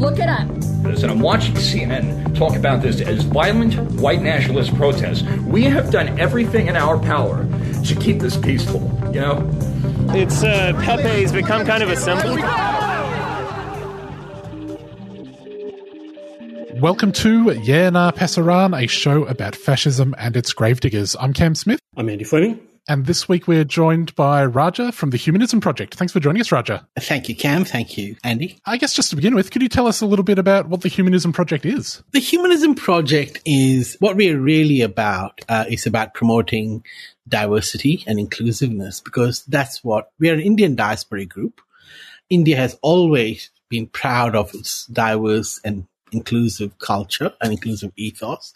Look 0.00 0.18
it 0.18 0.30
up. 0.30 0.48
this, 0.82 1.02
and 1.02 1.12
I'm 1.12 1.20
watching 1.20 1.52
CNN 1.56 2.34
talk 2.34 2.56
about 2.56 2.80
this 2.80 3.02
as 3.02 3.22
violent 3.24 3.74
white 4.00 4.22
nationalist 4.22 4.74
protests. 4.74 5.24
We 5.40 5.64
have 5.64 5.90
done 5.90 6.18
everything 6.18 6.68
in 6.68 6.76
our 6.76 6.98
power 6.98 7.46
to 7.84 7.94
keep 7.96 8.18
this 8.18 8.34
peaceful, 8.34 8.80
you 9.12 9.20
know? 9.20 9.46
It's 10.14 10.42
uh, 10.42 10.72
Pepe's 10.82 11.32
become 11.32 11.66
kind 11.66 11.82
of 11.82 11.90
a 11.90 11.96
symbol. 11.96 12.36
Welcome 16.80 17.12
to 17.12 17.52
Yeah 17.62 17.90
Nah 17.90 18.10
Pasaran, 18.12 18.82
a 18.82 18.86
show 18.86 19.26
about 19.26 19.54
fascism 19.54 20.14
and 20.16 20.34
its 20.34 20.54
gravediggers. 20.54 21.14
I'm 21.20 21.34
Cam 21.34 21.54
Smith, 21.54 21.78
I'm 21.94 22.08
Andy 22.08 22.24
Fleming. 22.24 22.69
And 22.90 23.06
this 23.06 23.28
week 23.28 23.46
we're 23.46 23.62
joined 23.62 24.12
by 24.16 24.44
Raja 24.44 24.90
from 24.90 25.10
the 25.10 25.16
Humanism 25.16 25.60
Project. 25.60 25.94
Thanks 25.94 26.12
for 26.12 26.18
joining 26.18 26.40
us, 26.40 26.50
Raja. 26.50 26.84
Thank 26.98 27.28
you, 27.28 27.36
Cam. 27.36 27.64
Thank 27.64 27.96
you, 27.96 28.16
Andy. 28.24 28.58
I 28.66 28.78
guess 28.78 28.94
just 28.94 29.10
to 29.10 29.16
begin 29.16 29.36
with, 29.36 29.52
could 29.52 29.62
you 29.62 29.68
tell 29.68 29.86
us 29.86 30.00
a 30.00 30.06
little 30.06 30.24
bit 30.24 30.40
about 30.40 30.68
what 30.68 30.80
the 30.80 30.88
Humanism 30.88 31.32
Project 31.32 31.64
is? 31.64 32.02
The 32.10 32.18
Humanism 32.18 32.74
Project 32.74 33.42
is 33.46 33.96
what 34.00 34.16
we're 34.16 34.40
really 34.40 34.80
about. 34.80 35.40
Uh, 35.48 35.66
is 35.68 35.86
about 35.86 36.14
promoting 36.14 36.84
diversity 37.28 38.02
and 38.08 38.18
inclusiveness 38.18 39.00
because 39.00 39.44
that's 39.44 39.84
what 39.84 40.10
we 40.18 40.28
are 40.28 40.34
an 40.34 40.40
Indian 40.40 40.74
diaspora 40.74 41.26
group. 41.26 41.60
India 42.28 42.56
has 42.56 42.76
always 42.82 43.50
been 43.68 43.86
proud 43.86 44.34
of 44.34 44.52
its 44.52 44.86
diverse 44.86 45.60
and 45.64 45.86
inclusive 46.10 46.76
culture 46.80 47.32
and 47.40 47.52
inclusive 47.52 47.92
ethos. 47.94 48.52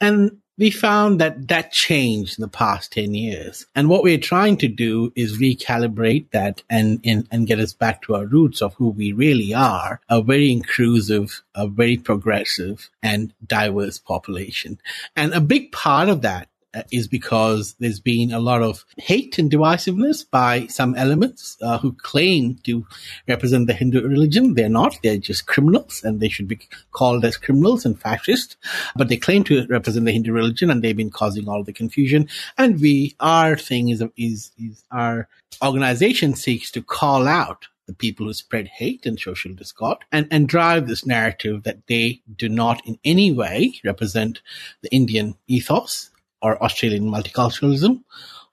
And 0.00 0.38
we 0.58 0.70
found 0.70 1.20
that 1.20 1.48
that 1.48 1.70
changed 1.72 2.38
in 2.38 2.42
the 2.42 2.48
past 2.48 2.92
10 2.92 3.14
years. 3.14 3.66
And 3.76 3.88
what 3.88 4.02
we're 4.02 4.18
trying 4.18 4.56
to 4.58 4.68
do 4.68 5.12
is 5.14 5.38
recalibrate 5.38 6.30
that 6.32 6.62
and, 6.68 7.00
and, 7.04 7.28
and 7.30 7.46
get 7.46 7.60
us 7.60 7.72
back 7.72 8.02
to 8.02 8.16
our 8.16 8.26
roots 8.26 8.60
of 8.60 8.74
who 8.74 8.90
we 8.90 9.12
really 9.12 9.54
are, 9.54 10.00
a 10.08 10.20
very 10.20 10.50
inclusive, 10.50 11.42
a 11.54 11.68
very 11.68 11.96
progressive 11.96 12.90
and 13.02 13.32
diverse 13.46 13.98
population. 13.98 14.80
And 15.14 15.32
a 15.32 15.40
big 15.40 15.70
part 15.70 16.08
of 16.08 16.22
that 16.22 16.47
is 16.90 17.08
because 17.08 17.74
there's 17.78 18.00
been 18.00 18.32
a 18.32 18.38
lot 18.38 18.62
of 18.62 18.84
hate 18.98 19.38
and 19.38 19.50
divisiveness 19.50 20.28
by 20.28 20.66
some 20.66 20.94
elements 20.96 21.56
uh, 21.62 21.78
who 21.78 21.92
claim 21.92 22.56
to 22.64 22.86
represent 23.26 23.66
the 23.66 23.72
Hindu 23.72 24.06
religion. 24.06 24.54
They're 24.54 24.68
not. 24.68 24.98
They're 25.02 25.16
just 25.16 25.46
criminals 25.46 26.02
and 26.04 26.20
they 26.20 26.28
should 26.28 26.48
be 26.48 26.60
called 26.92 27.24
as 27.24 27.36
criminals 27.36 27.84
and 27.84 27.98
fascists. 27.98 28.56
But 28.96 29.08
they 29.08 29.16
claim 29.16 29.44
to 29.44 29.66
represent 29.68 30.04
the 30.04 30.12
Hindu 30.12 30.32
religion 30.32 30.70
and 30.70 30.82
they've 30.82 30.96
been 30.96 31.10
causing 31.10 31.48
all 31.48 31.64
the 31.64 31.72
confusion. 31.72 32.28
And 32.58 32.80
we, 32.80 33.16
our 33.20 33.56
thing 33.56 33.88
is, 33.88 34.04
is, 34.16 34.50
is 34.58 34.84
our 34.90 35.28
organization 35.64 36.34
seeks 36.34 36.70
to 36.72 36.82
call 36.82 37.26
out 37.26 37.66
the 37.86 37.94
people 37.94 38.26
who 38.26 38.34
spread 38.34 38.68
hate 38.68 39.06
and 39.06 39.18
social 39.18 39.54
discord 39.54 39.96
and, 40.12 40.28
and 40.30 40.46
drive 40.46 40.86
this 40.86 41.06
narrative 41.06 41.62
that 41.62 41.86
they 41.86 42.20
do 42.36 42.46
not 42.46 42.86
in 42.86 42.98
any 43.02 43.32
way 43.32 43.80
represent 43.82 44.42
the 44.82 44.94
Indian 44.94 45.34
ethos 45.46 46.10
or 46.42 46.62
Australian 46.62 47.04
multiculturalism 47.04 48.02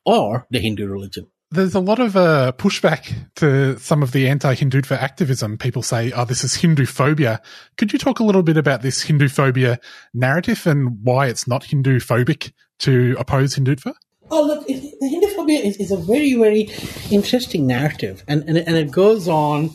or 0.06 0.46
the 0.50 0.60
Hindu 0.60 0.88
religion. 0.88 1.28
There's 1.52 1.76
a 1.76 1.80
lot 1.80 2.00
of 2.00 2.18
uh, 2.18 2.52
pushback 2.58 3.14
to 3.36 3.78
some 3.80 4.04
of 4.04 4.12
the 4.12 4.28
anti-Hindutva 4.28 4.98
activism. 4.98 5.58
People 5.58 5.84
say, 5.84 6.12
oh, 6.12 6.26
this 6.26 6.44
is 6.44 6.56
Hindu 6.56 6.86
phobia. 6.86 7.42
Could 7.78 7.94
you 7.94 8.00
talk 8.00 8.20
a 8.20 8.24
little 8.24 8.44
bit 8.44 8.58
about 8.58 8.82
this 8.82 9.04
Hindu 9.04 9.30
phobia 9.30 9.80
narrative 10.14 10.66
and 10.68 10.98
why 11.04 11.28
it's 11.28 11.48
not 11.48 11.64
Hindu 11.64 12.00
phobic 12.00 12.52
to 12.80 13.16
oppose 13.20 13.56
Hindutva? 13.56 13.94
Oh, 14.32 14.42
look, 14.42 14.68
it, 14.68 14.82
the 15.00 15.08
Hindu 15.08 15.28
phobia 15.28 15.60
is, 15.60 15.78
is 15.78 15.92
a 15.92 15.98
very, 15.98 16.34
very 16.34 16.68
interesting 17.12 17.68
narrative, 17.68 18.24
and, 18.28 18.44
and, 18.48 18.58
and 18.58 18.76
it 18.76 18.90
goes 18.90 19.28
on, 19.28 19.70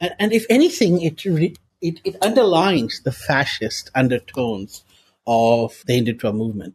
and, 0.00 0.12
and 0.18 0.32
if 0.32 0.44
anything, 0.50 1.00
it, 1.00 1.24
re, 1.24 1.54
it, 1.80 2.00
it 2.04 2.16
underlines 2.20 3.00
the 3.04 3.12
fascist 3.12 3.92
undertones 3.94 4.82
of 5.26 5.82
the 5.86 6.00
Hindutva 6.00 6.34
movement. 6.34 6.74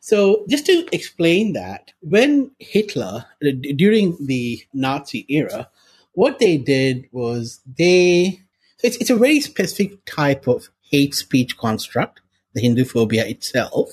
So, 0.00 0.44
just 0.48 0.66
to 0.66 0.86
explain 0.92 1.52
that, 1.54 1.92
when 2.00 2.52
Hitler, 2.58 3.26
uh, 3.44 3.50
during 3.76 4.16
the 4.24 4.62
Nazi 4.72 5.26
era, 5.28 5.68
what 6.12 6.38
they 6.38 6.56
did 6.56 7.06
was 7.12 7.60
they, 7.66 8.40
it's, 8.82 8.96
it's 8.96 9.10
a 9.10 9.16
very 9.16 9.40
specific 9.40 10.04
type 10.04 10.46
of 10.46 10.70
hate 10.80 11.14
speech 11.14 11.56
construct, 11.56 12.20
the 12.54 12.60
Hindu 12.60 12.84
phobia 12.84 13.26
itself, 13.26 13.90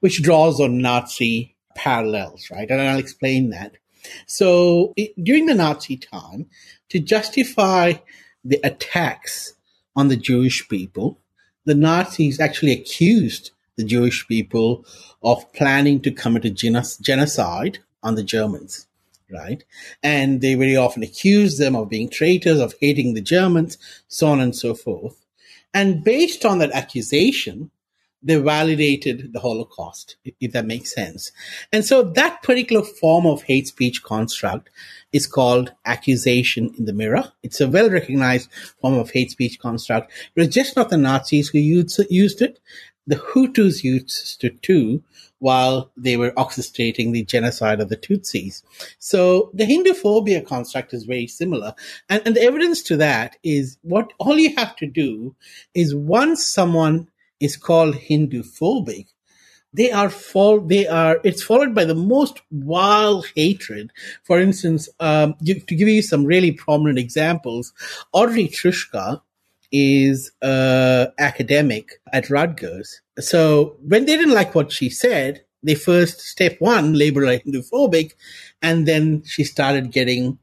which 0.00 0.22
draws 0.22 0.60
on 0.60 0.78
Nazi 0.78 1.56
parallels, 1.74 2.48
right? 2.50 2.70
And 2.70 2.80
I'll 2.80 2.98
explain 2.98 3.50
that. 3.50 3.72
So, 4.26 4.92
it, 4.96 5.12
during 5.22 5.46
the 5.46 5.54
Nazi 5.54 5.96
time, 5.96 6.46
to 6.90 7.00
justify 7.00 7.94
the 8.44 8.60
attacks 8.62 9.54
on 9.96 10.08
the 10.08 10.16
Jewish 10.16 10.68
people, 10.68 11.20
the 11.68 11.74
Nazis 11.74 12.40
actually 12.40 12.72
accused 12.72 13.50
the 13.76 13.84
Jewish 13.84 14.26
people 14.26 14.86
of 15.22 15.52
planning 15.52 16.00
to 16.00 16.10
commit 16.10 16.46
a 16.46 16.50
genocide 16.50 17.78
on 18.02 18.14
the 18.14 18.22
Germans, 18.22 18.86
right? 19.30 19.62
And 20.02 20.40
they 20.40 20.54
very 20.54 20.76
often 20.76 21.02
accused 21.02 21.60
them 21.60 21.76
of 21.76 21.90
being 21.90 22.08
traitors, 22.08 22.58
of 22.58 22.74
hating 22.80 23.12
the 23.12 23.20
Germans, 23.20 23.76
so 24.08 24.28
on 24.28 24.40
and 24.40 24.56
so 24.56 24.74
forth. 24.74 25.26
And 25.74 26.02
based 26.02 26.46
on 26.46 26.58
that 26.58 26.72
accusation, 26.72 27.70
they 28.22 28.36
validated 28.36 29.32
the 29.32 29.40
Holocaust, 29.40 30.16
if, 30.40 30.52
that 30.52 30.66
makes 30.66 30.94
sense. 30.94 31.30
And 31.72 31.84
so 31.84 32.02
that 32.02 32.42
particular 32.42 32.82
form 32.82 33.26
of 33.26 33.42
hate 33.42 33.68
speech 33.68 34.02
construct 34.02 34.70
is 35.12 35.26
called 35.26 35.72
accusation 35.84 36.74
in 36.76 36.84
the 36.84 36.92
mirror. 36.92 37.32
It's 37.42 37.60
a 37.60 37.68
well 37.68 37.90
recognized 37.90 38.50
form 38.80 38.94
of 38.94 39.10
hate 39.10 39.30
speech 39.30 39.58
construct. 39.58 40.12
It 40.34 40.40
was 40.40 40.48
just 40.48 40.76
not 40.76 40.90
the 40.90 40.96
Nazis 40.96 41.48
who 41.48 41.58
used, 41.58 42.00
used 42.10 42.42
it. 42.42 42.58
The 43.06 43.16
Hutus 43.16 43.84
used 43.84 44.44
it 44.44 44.62
too 44.62 45.02
while 45.38 45.92
they 45.96 46.16
were 46.16 46.32
orchestrating 46.32 47.12
the 47.12 47.24
genocide 47.24 47.80
of 47.80 47.88
the 47.88 47.96
Tutsis. 47.96 48.62
So 48.98 49.50
the 49.54 49.64
Hindu 49.64 49.94
phobia 49.94 50.42
construct 50.42 50.92
is 50.92 51.04
very 51.04 51.26
similar. 51.26 51.74
And, 52.08 52.22
and 52.26 52.36
the 52.36 52.42
evidence 52.42 52.82
to 52.82 52.96
that 52.96 53.36
is 53.42 53.78
what 53.82 54.12
all 54.18 54.38
you 54.38 54.54
have 54.56 54.74
to 54.76 54.86
do 54.86 55.36
is 55.74 55.94
once 55.94 56.44
someone 56.44 57.08
is 57.40 57.56
called 57.56 57.94
Hindu 57.94 58.42
phobic, 58.42 59.06
they 59.72 59.92
are 59.92 60.08
fall 60.10 60.60
they 60.60 60.86
are 60.86 61.20
it's 61.24 61.42
followed 61.42 61.74
by 61.74 61.84
the 61.84 61.94
most 61.94 62.40
wild 62.50 63.26
hatred. 63.34 63.92
For 64.24 64.40
instance 64.40 64.88
um, 65.00 65.34
you, 65.40 65.60
to 65.60 65.74
give 65.74 65.88
you 65.88 66.02
some 66.02 66.24
really 66.24 66.52
prominent 66.52 66.98
examples 66.98 67.72
Audrey 68.12 68.48
Truschke 68.48 69.20
is 69.70 70.32
a 70.42 71.08
academic 71.18 72.00
at 72.12 72.30
rutgers. 72.30 73.02
So 73.18 73.76
when 73.82 74.06
they 74.06 74.16
didn't 74.16 74.34
like 74.34 74.54
what 74.54 74.72
she 74.72 74.88
said 74.88 75.44
they 75.62 75.74
first 75.74 76.20
step 76.20 76.56
one 76.60 76.94
labeled 76.94 77.28
her 77.28 77.38
hinduphobic 77.38 78.14
and 78.62 78.86
then 78.86 79.22
she 79.24 79.44
started 79.44 79.92
getting 79.92 80.38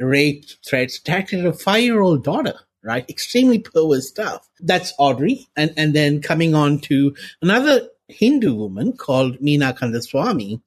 rape 0.00 0.44
threats 0.66 0.98
attacking 0.98 1.44
her 1.44 1.52
five-year-old 1.52 2.24
daughter 2.24 2.58
right 2.84 3.08
extremely 3.08 3.58
perverse 3.58 4.08
stuff 4.08 4.48
that's 4.60 4.92
audrey 4.98 5.46
and 5.56 5.72
and 5.76 5.94
then 5.94 6.20
coming 6.20 6.54
on 6.54 6.78
to 6.78 7.14
another 7.40 7.88
Hindu 8.08 8.54
woman 8.54 8.92
called 8.96 9.38
Meena 9.38 9.76
Kandasamy 9.76 10.60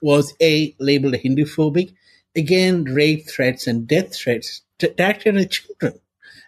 was 0.00 0.34
a 0.40 0.74
labeled 0.78 1.16
Hindu 1.16 1.44
phobic. 1.44 1.94
Again, 2.36 2.84
rape 2.84 3.28
threats 3.28 3.66
and 3.66 3.86
death 3.86 4.14
threats 4.14 4.62
directed 4.78 5.36
at 5.36 5.50
children. 5.50 6.00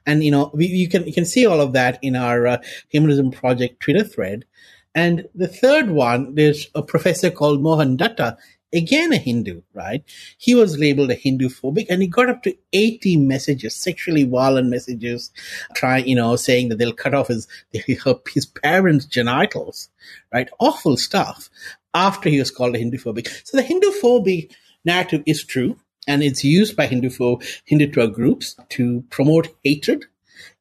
And 0.05 0.23
you 0.23 0.31
know, 0.31 0.51
we, 0.55 0.67
you 0.67 0.89
can 0.89 1.07
you 1.07 1.13
can 1.13 1.25
see 1.25 1.47
all 1.47 1.61
of 1.61 1.73
that 1.73 1.99
in 2.03 2.17
our 2.17 2.47
uh, 2.47 2.59
Humanism 2.89 3.31
Project 3.31 3.81
Twitter 3.81 4.05
thread. 4.05 4.45
And 4.95 5.29
the 5.35 5.49
third 5.49 5.91
one, 5.91 6.35
there's 6.35 6.69
a 6.75 6.83
professor 6.83 7.31
called 7.31 7.61
Mohan 7.61 7.97
Datta. 7.97 8.39
Again 8.73 9.13
a 9.13 9.17
Hindu, 9.17 9.63
right? 9.75 10.03
He 10.39 10.55
was 10.55 10.79
labeled 10.79 11.11
a 11.11 11.15
Hindu 11.15 11.49
phobic 11.49 11.87
and 11.89 12.03
he 12.03 12.09
got 12.09 12.29
up 12.29 12.43
to 12.45 12.57
80 12.73 13.17
messages, 13.19 13.75
sexually 13.75 14.25
violent 14.25 14.69
messages, 14.69 15.31
trying, 15.75 16.07
you 16.07 16.17
know, 16.17 16.37
saying 16.37 16.69
that 16.69 16.79
they'll 16.79 16.93
cut 16.93 17.15
off 17.15 17.29
his, 17.29 17.49
his 17.73 18.47
parents' 18.47 19.07
genitals, 19.07 19.89
right? 20.33 20.49
Awful 20.59 20.97
stuff 20.97 21.49
after 21.95 22.29
he 22.29 22.39
was 22.39 22.51
called 22.51 22.75
a 22.75 22.79
Hindu 22.79 22.99
phobic. 22.99 23.29
So 23.45 23.57
the 23.57 23.63
Hindu 23.63 23.91
phobic 24.03 24.53
narrative 24.85 25.23
is 25.27 25.45
true 25.45 25.79
and 26.07 26.23
it's 26.23 26.45
used 26.45 26.77
by 26.77 26.87
Hindu 26.87 27.11
for 27.11 27.39
Hindutva 27.71 28.13
groups 28.13 28.57
to 28.71 29.05
promote 29.11 29.49
hatred 29.65 30.05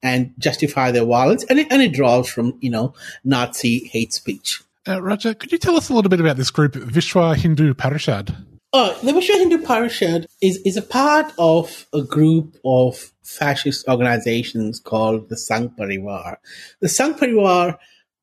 and 0.01 0.34
justify 0.38 0.92
their 0.92 1.06
violence, 1.06 1.44
and 1.46 1.60
it, 1.60 1.68
and 1.69 1.81
it 1.81 1.94
draws 1.94 2.30
from 2.30 2.58
you 2.62 2.69
know 2.69 2.94
Nazi 3.24 3.88
hate 3.88 4.13
speech. 4.13 4.62
Uh, 4.88 5.02
Raja, 5.02 5.34
could 5.34 5.52
you 5.52 5.58
tell 5.58 5.76
us 5.76 5.90
a 5.90 5.94
little 5.94 6.10
bit 6.10 6.20
about 6.20 6.38
this 6.38 6.52
group, 6.52 6.74
Vishwa 6.74 7.36
Hindu 7.36 7.74
Parishad? 7.74 8.36
Oh, 8.72 8.98
the 9.02 9.14
Vishwa 9.14 9.40
Hindu 9.40 9.60
Parishad 9.60 10.26
is, 10.42 10.58
is 10.66 10.78
a 10.78 10.82
part 10.82 11.32
of 11.40 11.88
a 11.94 12.02
group 12.02 12.58
of 12.64 13.12
fascist 13.24 13.88
organizations 13.88 14.80
called 14.80 15.30
the 15.30 15.36
Sangh 15.36 15.76
Parivar. 15.76 16.38
The 16.82 16.88
Sangh 16.88 17.18
Parivar 17.18 17.78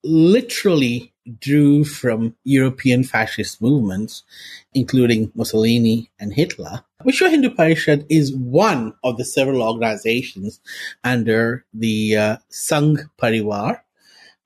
literally 0.05 1.13
drew 1.41 1.85
from 1.85 2.35
European 2.45 3.05
fascist 3.05 3.63
movements, 3.63 4.23
including 4.75 5.33
Mussolini 5.35 6.11
and 6.21 6.33
Hitler. 6.33 6.85
Vishwa 7.05 7.31
Hindu 7.31 7.51
Parishad 7.51 8.05
is 8.09 8.35
one 8.35 8.95
of 9.03 9.17
the 9.17 9.25
several 9.25 9.63
organizations 9.63 10.61
under 11.03 11.65
the 11.75 12.17
uh, 12.17 12.37
Sangh 12.51 13.09
Parivar. 13.21 13.81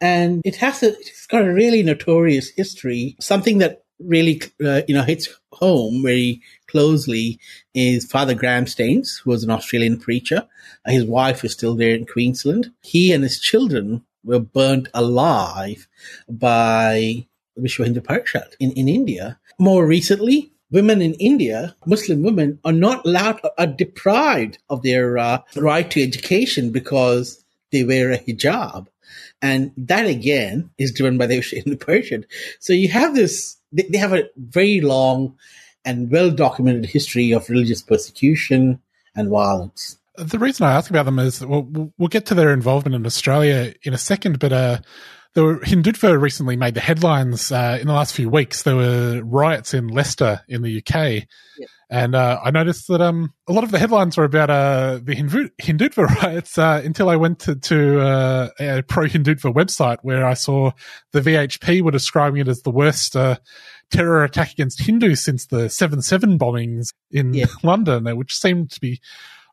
And 0.01 0.43
it 0.45 0.57
has 0.57 0.83
a, 0.83 0.89
it's 0.89 1.27
got 1.27 1.47
a 1.47 1.53
really 1.53 1.83
notorious 1.83 2.51
history. 2.51 3.17
Something 3.21 3.59
that 3.59 3.85
really, 3.99 4.43
uh, 4.65 4.83
you 4.87 4.95
know, 4.95 5.03
hits 5.03 5.29
home 5.53 6.03
very 6.03 6.43
closely 6.67 7.41
is 7.75 8.05
Father 8.05 8.35
Graham 8.35 8.67
Staines, 8.67 9.23
who 9.25 9.31
was 9.31 9.43
an 9.43 9.51
Australian 9.51 9.99
preacher. 9.99 10.47
Uh, 10.85 10.91
his 10.91 11.05
wife 11.05 11.45
is 11.45 11.53
still 11.53 11.75
there 11.75 11.95
in 11.95 12.07
Queensland. 12.07 12.73
He 12.83 13.13
and 13.13 13.23
his 13.23 13.41
children 13.41 14.05
were 14.23 14.41
burnt 14.41 14.89
alive 14.93 15.89
by 16.29 17.27
Vishwa 17.59 17.85
Hindu 17.85 18.01
Parishad 18.01 18.55
in, 18.61 18.73
in 18.73 18.89
India. 18.89 19.39
More 19.59 19.87
recently, 19.87 20.53
women 20.71 21.01
in 21.01 21.15
India, 21.15 21.75
Muslim 21.87 22.23
women, 22.23 22.59
are 22.65 22.73
not 22.73 23.07
allowed, 23.07 23.41
are 23.57 23.67
deprived 23.67 24.59
of 24.69 24.83
their 24.83 25.17
uh, 25.17 25.39
right 25.57 25.91
to 25.91 26.03
education 26.03 26.71
because 26.71 27.45
they 27.73 27.85
wear 27.85 28.13
a 28.13 28.19
hijab. 28.19 28.89
And 29.43 29.73
that 29.77 30.07
again 30.07 30.71
is 30.79 30.93
driven 30.93 31.19
by 31.19 31.27
the 31.27 31.41
Hindu 31.41 31.77
Parishad. 31.77 32.25
So 32.61 32.73
you 32.73 32.89
have 32.89 33.15
this, 33.15 33.57
they, 33.73 33.99
have 33.99 34.13
a 34.13 34.29
very 34.37 34.81
long 34.81 35.37
and 35.85 36.11
well 36.11 36.31
documented 36.31 36.87
history 36.87 37.33
of 37.33 37.49
religious 37.49 37.83
persecution 37.83 38.81
and 39.15 39.31
violence. 39.31 39.99
The 40.17 40.39
reason 40.39 40.67
I 40.67 40.73
ask 40.73 40.89
about 40.89 41.05
them 41.05 41.19
is 41.19 41.45
well, 41.45 41.69
we'll 41.99 42.09
get 42.09 42.27
to 42.27 42.35
their 42.35 42.53
involvement 42.53 42.95
in 42.95 43.05
Australia 43.05 43.75
in 43.83 43.93
a 43.93 43.99
second, 43.99 44.39
but 44.39 44.53
uh, 44.53 44.79
were, 45.45 45.59
Hindutva 45.59 46.21
recently 46.21 46.57
made 46.57 46.75
the 46.75 46.81
headlines 46.81 47.53
uh, 47.53 47.79
in 47.81 47.87
the 47.87 47.93
last 47.93 48.15
few 48.15 48.29
weeks. 48.29 48.63
There 48.63 48.77
were 48.77 49.23
riots 49.25 49.75
in 49.75 49.89
Leicester 49.89 50.41
in 50.49 50.63
the 50.63 50.79
UK. 50.79 51.27
Yeah. 51.59 51.67
And 51.89 52.15
uh, 52.17 52.41
I 52.43 52.51
noticed 52.51 52.89
that 52.89 53.01
um, 53.01 53.33
a 53.47 53.53
lot 53.53 53.63
of 53.63 53.71
the 53.71 53.79
headlines 53.79 54.17
were 54.17 54.25
about 54.25 54.51
uh, 54.51 54.99
the 55.03 55.15
Hindu- 55.15 55.51
Hindutva 55.61 56.07
riots 56.23 56.59
uh, 56.59 56.83
until 56.85 57.09
I 57.09 57.17
went 57.17 57.39
to, 57.41 57.55
to 57.55 58.01
uh, 58.01 58.49
a 58.59 58.83
pro 58.83 59.05
Hindutva 59.05 59.55
website 59.55 59.99
where 60.03 60.27
I 60.27 60.35
saw 60.35 60.73
the 61.13 61.21
VHP 61.21 61.83
were 61.83 61.93
describing 61.93 62.41
it 62.41 62.49
as 62.49 62.63
the 62.63 62.73
worst 62.73 63.15
uh, 63.15 63.37
terror 63.91 64.25
attack 64.25 64.53
against 64.53 64.81
Hindus 64.81 65.25
since 65.25 65.47
the 65.47 65.69
7 65.69 66.03
7 66.03 66.39
bombings 66.39 66.93
in 67.13 67.35
yeah. 67.35 67.47
London, 67.63 68.05
which 68.17 68.35
seemed 68.35 68.71
to 68.73 68.81
be 68.81 69.01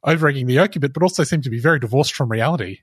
over 0.03 0.27
egging 0.27 0.47
the 0.47 0.56
yolk 0.56 0.75
a 0.75 0.79
bit, 0.79 0.94
but 0.94 1.03
also 1.03 1.24
seemed 1.24 1.44
to 1.44 1.50
be 1.51 1.59
very 1.59 1.79
divorced 1.79 2.13
from 2.13 2.29
reality. 2.29 2.79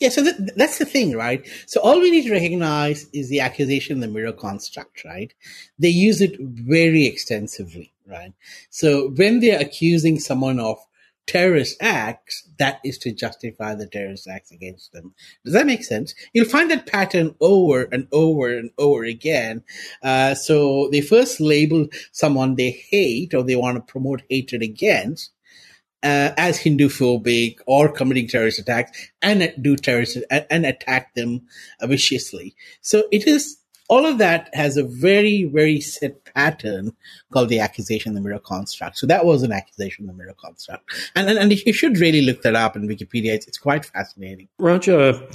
Yeah, 0.00 0.10
so 0.10 0.22
that, 0.22 0.56
that's 0.56 0.78
the 0.78 0.84
thing, 0.84 1.16
right? 1.16 1.46
So 1.66 1.80
all 1.80 2.00
we 2.00 2.10
need 2.10 2.24
to 2.26 2.32
recognize 2.32 3.06
is 3.12 3.28
the 3.28 3.40
accusation, 3.40 4.00
the 4.00 4.08
mirror 4.08 4.32
construct, 4.32 5.04
right? 5.04 5.32
They 5.78 5.88
use 5.88 6.20
it 6.20 6.38
very 6.40 7.06
extensively, 7.06 7.92
right? 8.06 8.32
So 8.70 9.10
when 9.10 9.40
they're 9.40 9.60
accusing 9.60 10.18
someone 10.18 10.60
of 10.60 10.78
terrorist 11.26 11.76
acts, 11.80 12.48
that 12.58 12.80
is 12.84 12.98
to 12.98 13.12
justify 13.12 13.74
the 13.74 13.86
terrorist 13.86 14.28
acts 14.28 14.50
against 14.50 14.92
them. 14.92 15.14
Does 15.44 15.54
that 15.54 15.66
make 15.66 15.84
sense? 15.84 16.14
You'll 16.32 16.48
find 16.48 16.70
that 16.70 16.86
pattern 16.86 17.34
over 17.40 17.88
and 17.92 18.08
over 18.12 18.48
and 18.48 18.70
over 18.76 19.04
again. 19.04 19.62
Uh, 20.02 20.34
so 20.34 20.88
they 20.90 21.00
first 21.00 21.40
label 21.40 21.86
someone 22.10 22.56
they 22.56 22.70
hate 22.70 23.34
or 23.34 23.42
they 23.42 23.56
want 23.56 23.76
to 23.76 23.92
promote 23.92 24.22
hatred 24.28 24.62
against 24.62 25.32
uh, 26.02 26.30
as 26.36 26.58
Hindu 26.58 26.88
phobic 26.88 27.58
or 27.66 27.90
committing 27.90 28.28
terrorist 28.28 28.58
attacks 28.58 29.10
and 29.20 29.52
do 29.60 29.76
terrorist 29.76 30.18
and, 30.30 30.46
and 30.50 30.66
attack 30.66 31.14
them 31.14 31.42
viciously. 31.82 32.54
So 32.80 33.04
it 33.12 33.26
is 33.26 33.58
all 33.88 34.06
of 34.06 34.18
that 34.18 34.48
has 34.54 34.78
a 34.78 34.84
very, 34.84 35.44
very 35.44 35.80
set 35.80 36.24
pattern 36.24 36.96
called 37.30 37.50
the 37.50 37.60
accusation 37.60 38.14
the 38.14 38.22
mirror 38.22 38.38
construct. 38.38 38.96
So 38.96 39.06
that 39.06 39.26
was 39.26 39.42
an 39.42 39.52
accusation 39.52 40.06
the 40.06 40.14
mirror 40.14 40.34
construct. 40.40 40.90
And, 41.14 41.28
and, 41.28 41.38
and 41.38 41.52
you 41.52 41.72
should 41.74 41.98
really 41.98 42.22
look 42.22 42.40
that 42.42 42.54
up 42.54 42.74
in 42.74 42.88
Wikipedia. 42.88 43.34
It's, 43.34 43.46
it's 43.46 43.58
quite 43.58 43.84
fascinating. 43.84 44.48
Raja, 44.58 45.28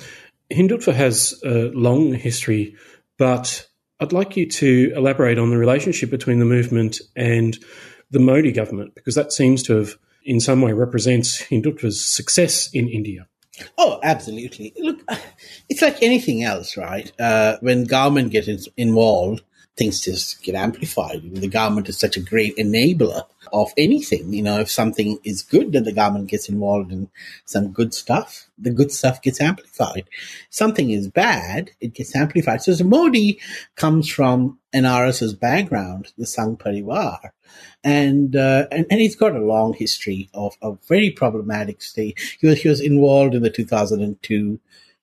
Hindutva 0.49 0.93
has 0.93 1.39
a 1.43 1.69
long 1.73 2.13
history, 2.13 2.75
but 3.17 3.67
I'd 3.99 4.13
like 4.13 4.35
you 4.35 4.49
to 4.49 4.93
elaborate 4.95 5.37
on 5.37 5.49
the 5.51 5.57
relationship 5.57 6.09
between 6.09 6.39
the 6.39 6.45
movement 6.45 6.99
and 7.15 7.57
the 8.09 8.19
Modi 8.19 8.51
government, 8.51 8.95
because 8.95 9.15
that 9.15 9.33
seems 9.33 9.61
to 9.63 9.75
have 9.77 9.97
in 10.27 10.39
some 10.39 10.61
way 10.61 10.73
represents 10.73 11.41
Hindutva's 11.49 12.05
success 12.05 12.69
in 12.73 12.87
India. 12.87 13.27
Oh, 13.77 13.99
absolutely. 14.03 14.73
Look, 14.77 15.01
it's 15.67 15.81
like 15.81 16.03
anything 16.03 16.43
else, 16.43 16.77
right? 16.77 17.11
Uh, 17.19 17.57
when 17.61 17.85
government 17.85 18.31
gets 18.31 18.67
involved, 18.77 19.41
things 19.77 20.01
just 20.01 20.41
get 20.43 20.55
amplified. 20.55 21.21
The 21.23 21.47
government 21.47 21.87
is 21.89 21.99
such 21.99 22.17
a 22.17 22.21
great 22.21 22.57
enabler 22.57 23.23
of 23.53 23.71
anything. 23.77 24.33
You 24.33 24.41
know, 24.41 24.59
if 24.59 24.69
something 24.69 25.19
is 25.23 25.41
good, 25.41 25.71
then 25.71 25.83
the 25.83 25.93
government 25.93 26.29
gets 26.29 26.49
involved 26.49 26.91
in 26.91 27.09
some 27.45 27.71
good 27.71 27.93
stuff. 27.93 28.49
The 28.57 28.71
good 28.71 28.91
stuff 28.91 29.21
gets 29.21 29.39
amplified. 29.39 30.05
Something 30.49 30.89
is 30.89 31.07
bad, 31.07 31.71
it 31.79 31.93
gets 31.93 32.15
amplified. 32.15 32.61
So, 32.61 32.83
Modi 32.83 33.39
comes 33.75 34.09
from 34.09 34.59
an 34.73 34.83
RSS 34.83 35.39
background, 35.39 36.11
the 36.17 36.25
Sangh 36.25 36.57
Parivar, 36.57 37.31
and, 37.83 38.35
uh, 38.35 38.65
and 38.71 38.85
and 38.89 38.99
he's 38.99 39.15
got 39.15 39.35
a 39.35 39.39
long 39.39 39.73
history 39.73 40.29
of 40.33 40.57
a 40.61 40.73
very 40.87 41.11
problematic 41.11 41.81
state. 41.81 42.19
He 42.39 42.47
was 42.47 42.61
he 42.61 42.69
was 42.69 42.81
involved 42.81 43.35
in 43.35 43.43
the 43.43 43.49
2002 43.49 44.59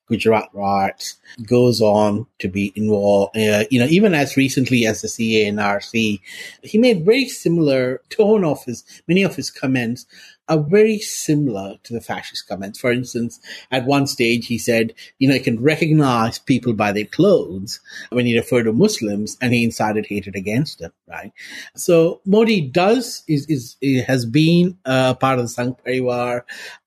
Gujarat 0.07 0.49
riots, 0.53 1.17
goes 1.47 1.81
on 1.81 2.27
to 2.39 2.49
be 2.49 2.73
involved, 2.77 3.37
uh, 3.37 3.65
you 3.71 3.79
know, 3.79 3.87
even 3.87 4.15
as 4.15 4.37
recently 4.37 4.87
as 4.87 5.01
the 5.01 5.09
CAA 5.09 5.47
NRC. 5.53 6.21
He 6.63 6.79
made 6.79 7.05
very 7.05 7.27
similar 7.29 8.03
tone 8.11 8.45
of 8.45 8.65
his, 8.65 8.85
many 9.09 9.23
of 9.23 9.35
his 9.35 9.51
comments 9.51 10.07
are 10.49 10.59
very 10.59 10.99
similar 10.99 11.77
to 11.85 11.93
the 11.93 12.01
fascist 12.01 12.47
comments. 12.49 12.79
For 12.79 12.93
instance, 12.93 13.41
at 13.71 13.87
one 13.87 14.07
stage 14.07 14.47
he 14.47 14.59
said, 14.59 14.95
you 15.19 15.29
know, 15.29 15.35
you 15.35 15.41
can 15.41 15.63
recognize 15.63 16.39
people 16.39 16.73
by 16.75 16.93
their 16.93 17.05
clothes 17.05 17.81
when 18.11 18.27
he 18.27 18.37
referred 18.37 18.65
to 18.65 18.73
Muslims 18.73 19.37
and 19.41 19.55
he 19.55 19.65
incited 19.65 20.07
hatred 20.07 20.37
against 20.37 20.79
them, 20.79 20.93
right? 21.09 21.33
So 21.75 22.21
Modi 22.27 22.61
does, 22.61 23.25
is, 23.27 23.47
is, 23.47 24.05
has 24.07 24.27
been 24.27 24.79
a 24.85 25.15
part 25.15 25.39
of 25.39 25.47
the 25.47 25.63
Sangh 25.63 25.79
Parivar 25.81 26.43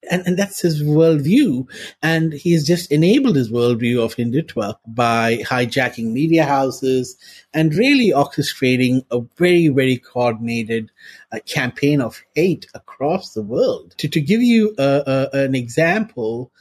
and, 0.09 0.25
and 0.25 0.37
that's 0.37 0.61
his 0.61 0.83
worldview. 0.83 1.67
And 2.01 2.33
he's 2.33 2.65
just 2.65 2.91
enabled 2.91 3.35
his 3.35 3.51
worldview 3.51 4.03
of 4.03 4.15
Hindutva 4.15 4.77
by 4.87 5.37
hijacking 5.37 6.11
media 6.11 6.45
houses 6.45 7.17
and 7.53 7.73
really 7.73 8.11
orchestrating 8.11 9.05
a 9.11 9.21
very, 9.37 9.67
very 9.67 9.97
coordinated 9.97 10.91
uh, 11.31 11.39
campaign 11.45 12.01
of 12.01 12.21
hate 12.35 12.67
across 12.73 13.33
the 13.33 13.41
world. 13.41 13.95
To, 13.97 14.07
to 14.07 14.21
give 14.21 14.41
you 14.41 14.73
a, 14.77 15.29
a, 15.33 15.39
an 15.43 15.55
example, 15.55 16.51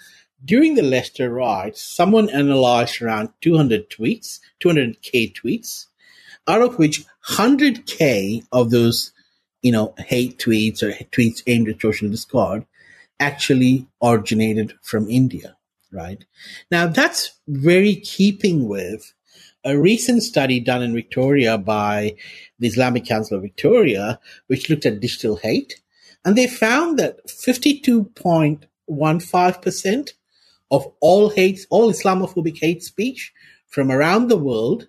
during 0.44 0.74
the 0.74 0.82
Leicester 0.82 1.30
riots, 1.30 1.82
someone 1.82 2.30
analyzed 2.30 3.00
around 3.00 3.30
200 3.40 3.90
tweets, 3.90 4.40
200k 4.62 5.34
tweets, 5.34 5.86
out 6.46 6.62
of 6.62 6.78
which 6.78 7.04
100k 7.30 8.44
of 8.52 8.70
those, 8.70 9.12
you 9.62 9.72
know, 9.72 9.94
hate 9.98 10.38
tweets 10.38 10.82
or 10.82 10.92
tweets 11.10 11.42
aimed 11.46 11.68
at 11.68 11.80
social 11.80 12.08
discord 12.08 12.64
actually 13.18 13.86
originated 14.02 14.74
from 14.82 15.08
India, 15.08 15.56
right? 15.90 16.24
Now 16.70 16.86
that's 16.86 17.38
very 17.48 17.96
keeping 17.96 18.68
with 18.68 19.14
a 19.66 19.76
recent 19.76 20.22
study 20.22 20.60
done 20.60 20.82
in 20.82 20.94
Victoria 20.94 21.58
by 21.58 22.16
the 22.58 22.68
Islamic 22.68 23.04
Council 23.04 23.36
of 23.36 23.42
Victoria, 23.42 24.18
which 24.46 24.70
looked 24.70 24.86
at 24.86 25.00
digital 25.00 25.34
hate, 25.36 25.82
and 26.24 26.36
they 26.36 26.46
found 26.46 27.00
that 27.00 27.26
52.15% 27.26 30.12
of 30.70 30.86
all 31.00 31.30
hate, 31.30 31.66
all 31.68 31.92
Islamophobic 31.92 32.58
hate 32.58 32.84
speech 32.84 33.32
from 33.66 33.90
around 33.90 34.28
the 34.28 34.38
world 34.38 34.86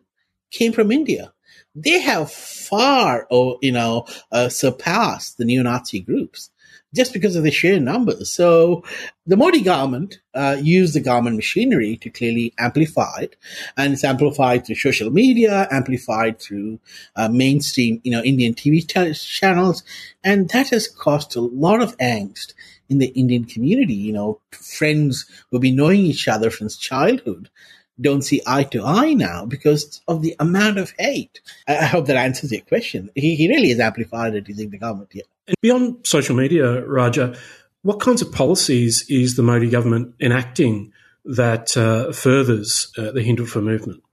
came 0.51 0.71
from 0.71 0.91
India. 0.91 1.33
they 1.75 1.99
have 1.99 2.31
far, 2.31 3.27
you 3.61 3.71
know, 3.71 4.05
uh, 4.31 4.49
surpassed 4.49 5.37
the 5.37 5.45
neo-Nazi 5.45 5.99
groups 5.99 6.49
just 6.95 7.13
because 7.13 7.35
of 7.35 7.43
the 7.43 7.51
sheer 7.51 7.79
numbers. 7.79 8.31
So 8.31 8.83
the 9.25 9.37
Modi 9.37 9.61
government 9.61 10.19
uh, 10.33 10.57
used 10.61 10.93
the 10.93 10.99
government 10.99 11.35
machinery 11.35 11.97
to 11.97 12.09
clearly 12.09 12.53
amplify 12.57 13.21
it, 13.21 13.35
and 13.75 13.93
it's 13.93 14.03
amplified 14.03 14.65
through 14.65 14.75
social 14.75 15.09
media, 15.09 15.67
amplified 15.69 16.39
through 16.39 16.79
uh, 17.15 17.27
mainstream, 17.27 18.01
you 18.03 18.11
know, 18.11 18.23
Indian 18.23 18.53
TV 18.53 18.85
t- 18.87 19.13
channels, 19.13 19.83
and 20.23 20.49
that 20.49 20.69
has 20.69 20.87
caused 20.87 21.35
a 21.35 21.41
lot 21.41 21.81
of 21.81 21.97
angst 21.97 22.53
in 22.89 22.99
the 22.99 23.07
Indian 23.07 23.43
community. 23.43 23.95
You 23.95 24.13
know, 24.13 24.39
friends 24.51 25.29
who've 25.49 25.61
been 25.61 25.75
knowing 25.75 25.99
each 26.01 26.27
other 26.27 26.49
since 26.49 26.77
childhood 26.77 27.49
don't 27.99 28.21
see 28.21 28.41
eye 28.45 28.63
to 28.63 28.83
eye 28.83 29.13
now 29.13 29.45
because 29.45 30.01
of 30.07 30.21
the 30.21 30.35
amount 30.39 30.77
of 30.77 30.93
hate. 30.97 31.41
I, 31.67 31.85
hope 31.85 32.07
that 32.07 32.17
answers 32.17 32.51
your 32.51 32.61
question. 32.61 33.09
He, 33.15 33.35
he 33.35 33.47
really 33.47 33.69
has 33.69 33.79
amplified 33.79 34.35
it 34.35 34.47
using 34.47 34.69
the 34.69 34.77
government. 34.77 35.11
Yeah. 35.13 35.23
And 35.47 35.55
beyond 35.61 36.05
social 36.05 36.35
media, 36.35 36.85
Raja, 36.85 37.35
what 37.81 37.99
kinds 37.99 38.21
of 38.21 38.31
policies 38.31 39.05
is 39.09 39.35
the 39.35 39.43
Modi 39.43 39.69
government 39.69 40.15
enacting 40.19 40.93
that 41.25 41.75
uh, 41.77 42.11
furthers 42.11 42.91
uh, 42.97 43.11
the 43.11 43.21
Hindutva 43.21 43.63
movement? 43.63 44.03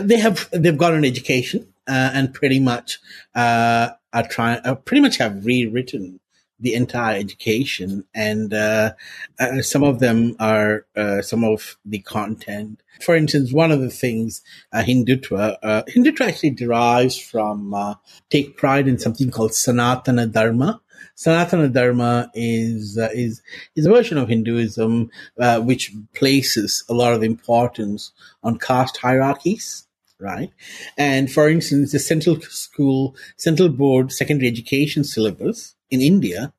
they 0.00 0.18
have 0.18 0.48
they've 0.52 0.78
got 0.78 0.94
an 0.94 1.04
education 1.04 1.72
uh, 1.86 2.10
and 2.12 2.34
pretty 2.34 2.58
much 2.58 2.98
uh, 3.34 3.90
are 4.12 4.28
trying 4.28 4.60
uh, 4.64 4.74
pretty 4.74 5.00
much 5.00 5.18
have 5.18 5.44
rewritten 5.44 6.20
the 6.64 6.74
entire 6.74 7.16
education, 7.18 8.04
and 8.14 8.54
uh, 8.54 8.94
uh, 9.38 9.60
some 9.60 9.84
of 9.84 10.00
them 10.00 10.34
are 10.40 10.86
uh, 10.96 11.20
some 11.20 11.44
of 11.44 11.76
the 11.84 11.98
content. 11.98 12.82
For 13.02 13.14
instance, 13.14 13.52
one 13.52 13.70
of 13.70 13.82
the 13.82 13.90
things 13.90 14.40
uh, 14.72 14.82
Hindutva, 14.82 15.58
uh, 15.62 15.82
Hindutva 15.94 16.22
actually 16.22 16.50
derives 16.50 17.18
from 17.18 17.74
uh, 17.74 17.96
take 18.30 18.56
pride 18.56 18.88
in 18.88 18.98
something 18.98 19.30
called 19.30 19.50
Sanatana 19.50 20.32
Dharma. 20.32 20.80
Sanatana 21.14 21.70
Dharma 21.70 22.30
is 22.32 22.96
is 23.12 23.42
is 23.76 23.84
a 23.84 23.90
version 23.90 24.16
of 24.16 24.30
Hinduism 24.30 25.10
which 25.58 25.92
places 26.14 26.82
a 26.88 26.94
lot 26.94 27.12
of 27.12 27.22
importance 27.22 28.12
on 28.42 28.58
caste 28.58 28.96
hierarchies 28.96 29.86
right? 30.20 30.50
And 30.96 31.30
for 31.30 31.48
instance, 31.48 31.92
the 31.92 31.98
central 31.98 32.40
school, 32.40 33.16
central 33.36 33.68
board 33.68 34.12
secondary 34.12 34.48
education 34.48 35.04
syllabus 35.04 35.74
in 35.90 36.00
India 36.00 36.52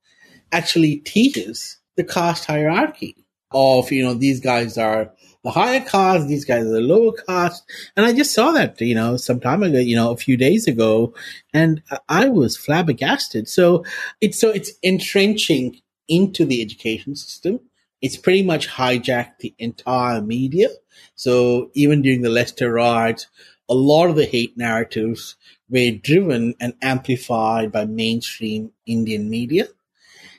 actually 0.52 0.98
teaches 0.98 1.78
the 1.96 2.04
caste 2.04 2.46
hierarchy 2.46 3.16
of, 3.52 3.92
you 3.92 4.04
know, 4.04 4.14
these 4.14 4.40
guys 4.40 4.78
are 4.78 5.12
the 5.44 5.52
higher 5.52 5.80
caste, 5.80 6.28
these 6.28 6.46
guys 6.46 6.66
are 6.66 6.74
the 6.74 6.82
lower 6.82 7.14
caste. 7.28 7.64
And 7.96 8.06
I 8.06 8.14
just 8.14 8.34
saw 8.34 8.52
that, 8.52 8.80
you 8.82 8.96
know, 8.96 9.16
some 9.18 9.40
time 9.40 9.64
ago, 9.64 9.80
you 9.80 9.96
know, 9.96 10.12
a 10.12 10.18
few 10.18 10.38
days 10.38 10.68
ago, 10.68 11.14
and 11.54 11.82
I 12.10 12.30
was 12.30 12.58
flabbergasted. 12.58 13.48
So 13.48 13.86
it's, 14.22 14.40
so 14.40 14.50
it's 14.50 14.72
entrenching 14.84 15.80
into 16.08 16.46
the 16.46 16.62
education 16.62 17.16
system. 17.16 17.60
It's 18.06 18.18
pretty 18.18 18.44
much 18.44 18.70
hijacked 18.70 19.40
the 19.40 19.56
entire 19.58 20.22
media. 20.22 20.70
So 21.16 21.72
even 21.74 22.04
during 22.04 22.22
the 22.22 22.30
Leicester 22.30 22.72
riots, 22.72 23.26
a 23.68 23.74
lot 23.74 24.12
of 24.12 24.16
the 24.16 24.28
hate 24.28 24.56
narratives 24.56 25.36
were 25.72 25.90
driven 25.90 26.54
and 26.60 26.76
amplified 26.84 27.72
by 27.72 27.86
mainstream 27.86 28.72
Indian 28.86 29.28
media. 29.28 29.70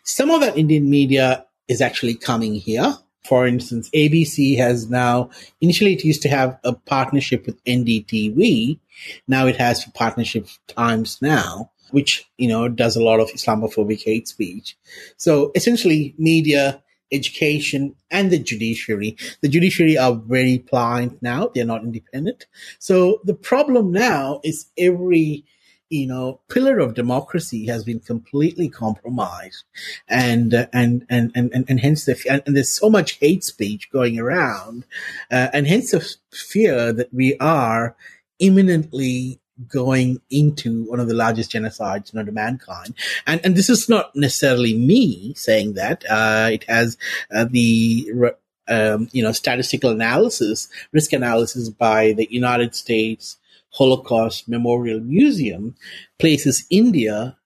Some 0.04 0.30
of 0.30 0.42
that 0.42 0.56
Indian 0.56 0.88
media 0.88 1.44
is 1.66 1.80
actually 1.80 2.14
coming 2.14 2.54
here. 2.54 2.94
For 3.24 3.48
instance, 3.48 3.90
ABC 3.90 4.56
has 4.58 4.88
now, 4.88 5.30
initially 5.60 5.94
it 5.94 6.04
used 6.04 6.22
to 6.22 6.28
have 6.28 6.60
a 6.62 6.72
partnership 6.72 7.46
with 7.46 7.64
NDTV. 7.64 8.78
Now 9.26 9.48
it 9.48 9.56
has 9.56 9.84
a 9.84 9.90
partnership 9.90 10.44
with 10.44 10.58
Times 10.68 11.18
Now, 11.20 11.72
which, 11.90 12.30
you 12.38 12.46
know, 12.46 12.68
does 12.68 12.94
a 12.94 13.02
lot 13.02 13.18
of 13.18 13.30
Islamophobic 13.30 14.04
hate 14.04 14.28
speech. 14.28 14.76
So 15.16 15.50
essentially 15.56 16.14
media 16.16 16.80
education 17.12 17.94
and 18.10 18.30
the 18.30 18.38
judiciary. 18.38 19.16
The 19.40 19.48
judiciary 19.48 19.96
are 19.96 20.14
very 20.14 20.58
blind 20.58 21.18
now. 21.20 21.50
They're 21.54 21.64
not 21.64 21.82
independent. 21.82 22.46
So 22.78 23.20
the 23.24 23.34
problem 23.34 23.92
now 23.92 24.40
is 24.44 24.66
every 24.76 25.44
you 25.88 26.06
know, 26.06 26.40
pillar 26.48 26.80
of 26.80 26.94
democracy 26.94 27.66
has 27.66 27.84
been 27.84 28.00
completely 28.00 28.68
compromised, 28.68 29.64
and 30.08 30.52
uh, 30.52 30.66
and, 30.72 31.06
and 31.08 31.30
and 31.34 31.52
and 31.54 31.64
and 31.68 31.80
hence 31.80 32.04
the 32.04 32.20
and, 32.28 32.42
and, 32.44 32.56
there's 32.56 32.70
so 32.70 32.90
much 32.90 33.18
hate 33.18 33.44
speech 33.44 33.88
going 33.92 34.18
around, 34.18 34.84
uh, 35.30 35.48
and 35.52 35.66
hence 35.66 35.92
the 35.92 36.16
fear 36.32 36.92
that 36.92 37.14
we 37.14 37.36
are 37.38 37.94
imminently 38.40 39.40
going 39.68 40.20
into 40.30 40.84
one 40.84 41.00
of 41.00 41.08
the 41.08 41.14
largest 41.14 41.52
genocides 41.52 42.12
known 42.12 42.26
to 42.26 42.32
mankind. 42.32 42.94
And, 43.26 43.40
and 43.44 43.56
this 43.56 43.70
is 43.70 43.88
not 43.88 44.14
necessarily 44.14 44.76
me 44.76 45.34
saying 45.34 45.74
that. 45.74 46.04
Uh, 46.08 46.50
it 46.52 46.64
has 46.64 46.98
uh, 47.34 47.46
the, 47.48 48.10
um, 48.68 49.08
you 49.12 49.22
know, 49.22 49.32
statistical 49.32 49.90
analysis, 49.90 50.68
risk 50.92 51.12
analysis 51.12 51.70
by 51.70 52.12
the 52.12 52.28
United 52.30 52.74
States 52.74 53.38
Holocaust 53.72 54.48
Memorial 54.48 55.00
Museum 55.00 55.76
places 56.18 56.66
India 56.70 57.36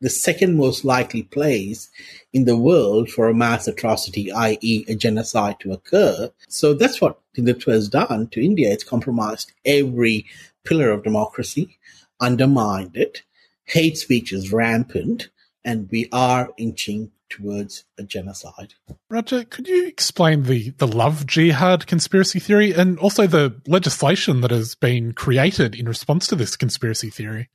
the 0.00 0.10
second 0.10 0.56
most 0.56 0.84
likely 0.84 1.24
place 1.24 1.90
in 2.32 2.44
the 2.44 2.56
world 2.56 3.10
for 3.10 3.28
a 3.28 3.34
mass 3.34 3.66
atrocity, 3.66 4.30
i.e., 4.30 4.84
a 4.86 4.94
genocide 4.94 5.58
to 5.60 5.72
occur. 5.72 6.30
So 6.48 6.74
that's 6.74 7.00
what 7.00 7.18
Hindutva 7.36 7.72
has 7.72 7.88
done 7.88 8.28
to 8.28 8.44
India. 8.44 8.70
It's 8.70 8.84
compromised 8.84 9.52
every 9.64 10.26
pillar 10.68 10.90
of 10.90 11.02
democracy, 11.02 11.78
undermined 12.20 12.96
it. 12.96 13.22
Hate 13.64 13.96
speech 13.96 14.32
is 14.32 14.52
rampant, 14.52 15.28
and 15.64 15.88
we 15.90 16.08
are 16.12 16.50
inching 16.58 17.12
towards 17.28 17.84
a 17.98 18.02
genocide. 18.02 18.74
Raja, 19.10 19.44
could 19.44 19.68
you 19.68 19.86
explain 19.86 20.44
the, 20.44 20.70
the 20.78 20.86
love 20.86 21.26
jihad 21.26 21.86
conspiracy 21.86 22.38
theory 22.38 22.72
and 22.72 22.98
also 22.98 23.26
the 23.26 23.60
legislation 23.66 24.40
that 24.40 24.50
has 24.50 24.74
been 24.74 25.12
created 25.12 25.74
in 25.74 25.86
response 25.86 26.26
to 26.28 26.36
this 26.36 26.56
conspiracy 26.56 27.10
theory? 27.10 27.48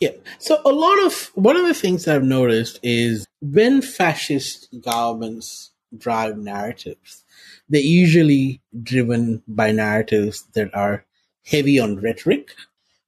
Yeah. 0.00 0.10
So 0.38 0.60
a 0.64 0.70
lot 0.70 1.04
of 1.04 1.30
one 1.34 1.56
of 1.56 1.66
the 1.66 1.74
things 1.74 2.04
that 2.04 2.16
I've 2.16 2.22
noticed 2.22 2.78
is 2.82 3.26
when 3.40 3.82
fascist 3.82 4.68
governments 4.80 5.72
drive 5.96 6.36
narratives, 6.36 7.24
they're 7.68 7.80
usually 7.80 8.60
driven 8.82 9.42
by 9.48 9.72
narratives 9.72 10.44
that 10.54 10.74
are 10.74 11.05
heavy 11.46 11.78
on 11.78 11.96
rhetoric 12.00 12.54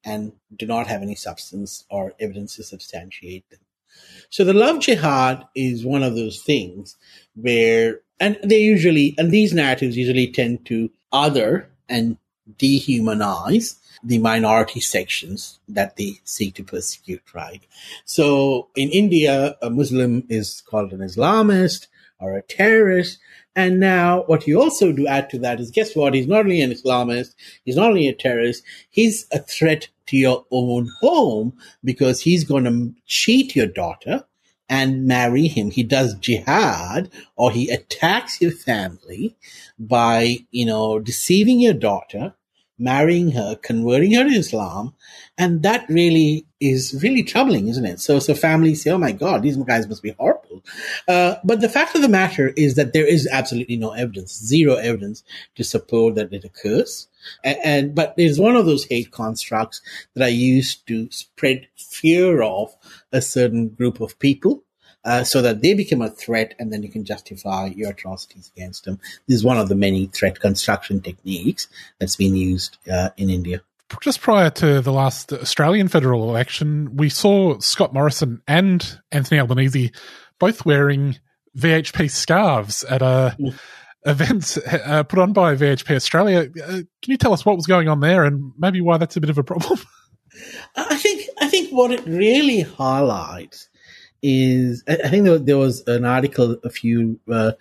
and 0.04 0.32
do 0.56 0.66
not 0.66 0.86
have 0.86 1.02
any 1.02 1.14
substance 1.14 1.84
or 1.90 2.12
evidence 2.20 2.56
to 2.56 2.62
substantiate 2.62 3.48
them. 3.50 3.60
So 4.30 4.44
the 4.44 4.54
love 4.54 4.80
jihad 4.80 5.46
is 5.54 5.84
one 5.84 6.02
of 6.02 6.14
those 6.14 6.42
things 6.42 6.96
where, 7.34 8.00
and 8.20 8.38
they 8.42 8.60
usually, 8.60 9.14
and 9.18 9.30
these 9.30 9.52
narratives 9.52 9.96
usually 9.96 10.30
tend 10.30 10.66
to 10.66 10.90
other 11.12 11.70
and 11.88 12.16
dehumanize 12.56 13.76
the 14.02 14.18
minority 14.18 14.80
sections 14.80 15.58
that 15.68 15.96
they 15.96 16.20
seek 16.24 16.54
to 16.54 16.64
persecute, 16.64 17.22
right? 17.34 17.62
So 18.04 18.68
in 18.76 18.90
India, 18.90 19.56
a 19.60 19.70
Muslim 19.70 20.24
is 20.28 20.62
called 20.62 20.92
an 20.92 21.00
Islamist 21.00 21.88
or 22.20 22.36
a 22.36 22.42
terrorist. 22.42 23.18
And 23.58 23.80
now 23.80 24.22
what 24.28 24.46
you 24.46 24.62
also 24.62 24.92
do 24.92 25.08
add 25.08 25.30
to 25.30 25.38
that 25.40 25.58
is 25.58 25.72
guess 25.72 25.96
what? 25.96 26.14
He's 26.14 26.28
not 26.28 26.44
only 26.44 26.60
an 26.60 26.70
Islamist, 26.70 27.34
he's 27.64 27.74
not 27.74 27.88
only 27.88 28.06
a 28.06 28.14
terrorist, 28.14 28.62
he's 28.88 29.26
a 29.32 29.40
threat 29.40 29.88
to 30.06 30.16
your 30.16 30.46
own 30.52 30.88
home 31.00 31.54
because 31.82 32.20
he's 32.20 32.44
going 32.44 32.62
to 32.64 32.94
cheat 33.06 33.56
your 33.56 33.66
daughter 33.66 34.24
and 34.68 35.06
marry 35.06 35.48
him. 35.48 35.72
He 35.72 35.82
does 35.82 36.14
jihad 36.14 37.10
or 37.34 37.50
he 37.50 37.68
attacks 37.68 38.40
your 38.40 38.52
family 38.52 39.34
by, 39.76 40.36
you 40.52 40.64
know, 40.64 41.00
deceiving 41.00 41.58
your 41.58 41.74
daughter 41.74 42.34
marrying 42.78 43.32
her, 43.32 43.56
converting 43.56 44.12
her 44.12 44.22
to 44.22 44.30
Islam, 44.30 44.94
and 45.36 45.64
that 45.64 45.84
really 45.88 46.46
is 46.60 47.00
really 47.02 47.24
troubling, 47.24 47.66
isn't 47.66 47.84
it? 47.84 47.98
So, 47.98 48.20
so 48.20 48.34
families 48.34 48.84
say, 48.84 48.92
"Oh 48.92 48.98
my 48.98 49.10
God, 49.10 49.42
these 49.42 49.56
guys 49.56 49.88
must 49.88 50.04
be 50.04 50.14
horrible." 50.16 50.47
Uh, 51.06 51.36
but 51.44 51.60
the 51.60 51.68
fact 51.68 51.94
of 51.94 52.02
the 52.02 52.08
matter 52.08 52.52
is 52.56 52.74
that 52.74 52.92
there 52.92 53.06
is 53.06 53.28
absolutely 53.30 53.76
no 53.76 53.92
evidence, 53.92 54.38
zero 54.38 54.74
evidence 54.74 55.22
to 55.54 55.64
support 55.64 56.14
that 56.14 56.32
it 56.32 56.44
occurs. 56.44 57.08
And, 57.44 57.58
and 57.64 57.94
but 57.94 58.14
it's 58.16 58.38
one 58.38 58.56
of 58.56 58.66
those 58.66 58.84
hate 58.84 59.10
constructs 59.10 59.80
that 60.14 60.24
I 60.24 60.28
use 60.28 60.76
to 60.86 61.10
spread 61.10 61.68
fear 61.76 62.42
of 62.42 62.74
a 63.12 63.20
certain 63.20 63.68
group 63.68 64.00
of 64.00 64.18
people 64.18 64.62
uh, 65.04 65.24
so 65.24 65.42
that 65.42 65.62
they 65.62 65.74
become 65.74 66.02
a 66.02 66.10
threat 66.10 66.54
and 66.58 66.72
then 66.72 66.82
you 66.82 66.90
can 66.90 67.04
justify 67.04 67.66
your 67.66 67.90
atrocities 67.90 68.50
against 68.56 68.84
them. 68.84 68.98
This 69.26 69.38
is 69.38 69.44
one 69.44 69.58
of 69.58 69.68
the 69.68 69.74
many 69.74 70.06
threat 70.06 70.40
construction 70.40 71.00
techniques 71.00 71.68
that's 71.98 72.16
been 72.16 72.36
used 72.36 72.78
uh, 72.90 73.10
in 73.16 73.30
India. 73.30 73.62
Just 74.02 74.20
prior 74.20 74.50
to 74.50 74.82
the 74.82 74.92
last 74.92 75.32
Australian 75.32 75.88
federal 75.88 76.28
election, 76.28 76.96
we 76.96 77.08
saw 77.08 77.58
Scott 77.58 77.94
Morrison 77.94 78.42
and 78.46 79.00
Anthony 79.10 79.40
Albanese 79.40 79.92
both 80.38 80.64
wearing 80.64 81.16
VHP 81.56 82.10
scarves 82.10 82.84
at 82.84 83.02
a 83.02 83.36
mm. 83.38 83.54
event 84.06 84.58
uh, 84.84 85.02
put 85.02 85.18
on 85.18 85.32
by 85.32 85.54
VHP 85.54 85.94
Australia. 85.96 86.50
Uh, 86.62 86.66
can 86.66 86.86
you 87.06 87.16
tell 87.16 87.32
us 87.32 87.44
what 87.44 87.56
was 87.56 87.66
going 87.66 87.88
on 87.88 88.00
there 88.00 88.24
and 88.24 88.52
maybe 88.58 88.80
why 88.80 88.96
that's 88.96 89.16
a 89.16 89.20
bit 89.20 89.30
of 89.30 89.38
a 89.38 89.44
problem? 89.44 89.78
I 90.76 90.96
think 90.96 91.28
I 91.40 91.48
think 91.48 91.70
what 91.70 91.90
it 91.90 92.04
really 92.06 92.60
highlights 92.60 93.68
is 94.22 94.84
I, 94.88 95.08
think 95.08 95.46
there, 95.46 95.56
was 95.56 95.86
an 95.86 96.04
article 96.04 96.56
a 96.64 96.70
few 96.70 97.20
uh, 97.30 97.52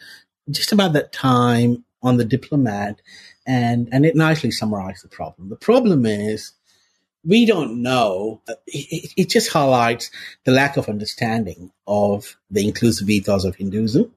just 0.50 0.72
about 0.72 0.93
that 0.93 1.12
time 1.12 1.84
on 2.01 2.17
the 2.17 2.25
diplomat, 2.25 3.01
and 3.46 3.89
and 3.91 4.05
it 4.05 4.15
nicely 4.15 4.51
summarized 4.51 5.03
the 5.03 5.10
problem. 5.10 5.50
The 5.50 5.55
problem 5.55 6.05
is 6.05 6.53
we 7.27 7.46
don't 7.46 7.81
know. 7.81 8.41
It, 8.65 9.13
it, 9.17 9.29
just 9.29 9.51
highlights 9.51 10.10
the 10.46 10.51
lack 10.51 10.77
of 10.77 10.88
understanding 10.88 11.72
of 11.86 12.38
the 12.50 12.65
inclusive 12.65 13.10
ethos 13.10 13.43
of 13.43 13.55
Hinduism 13.55 14.13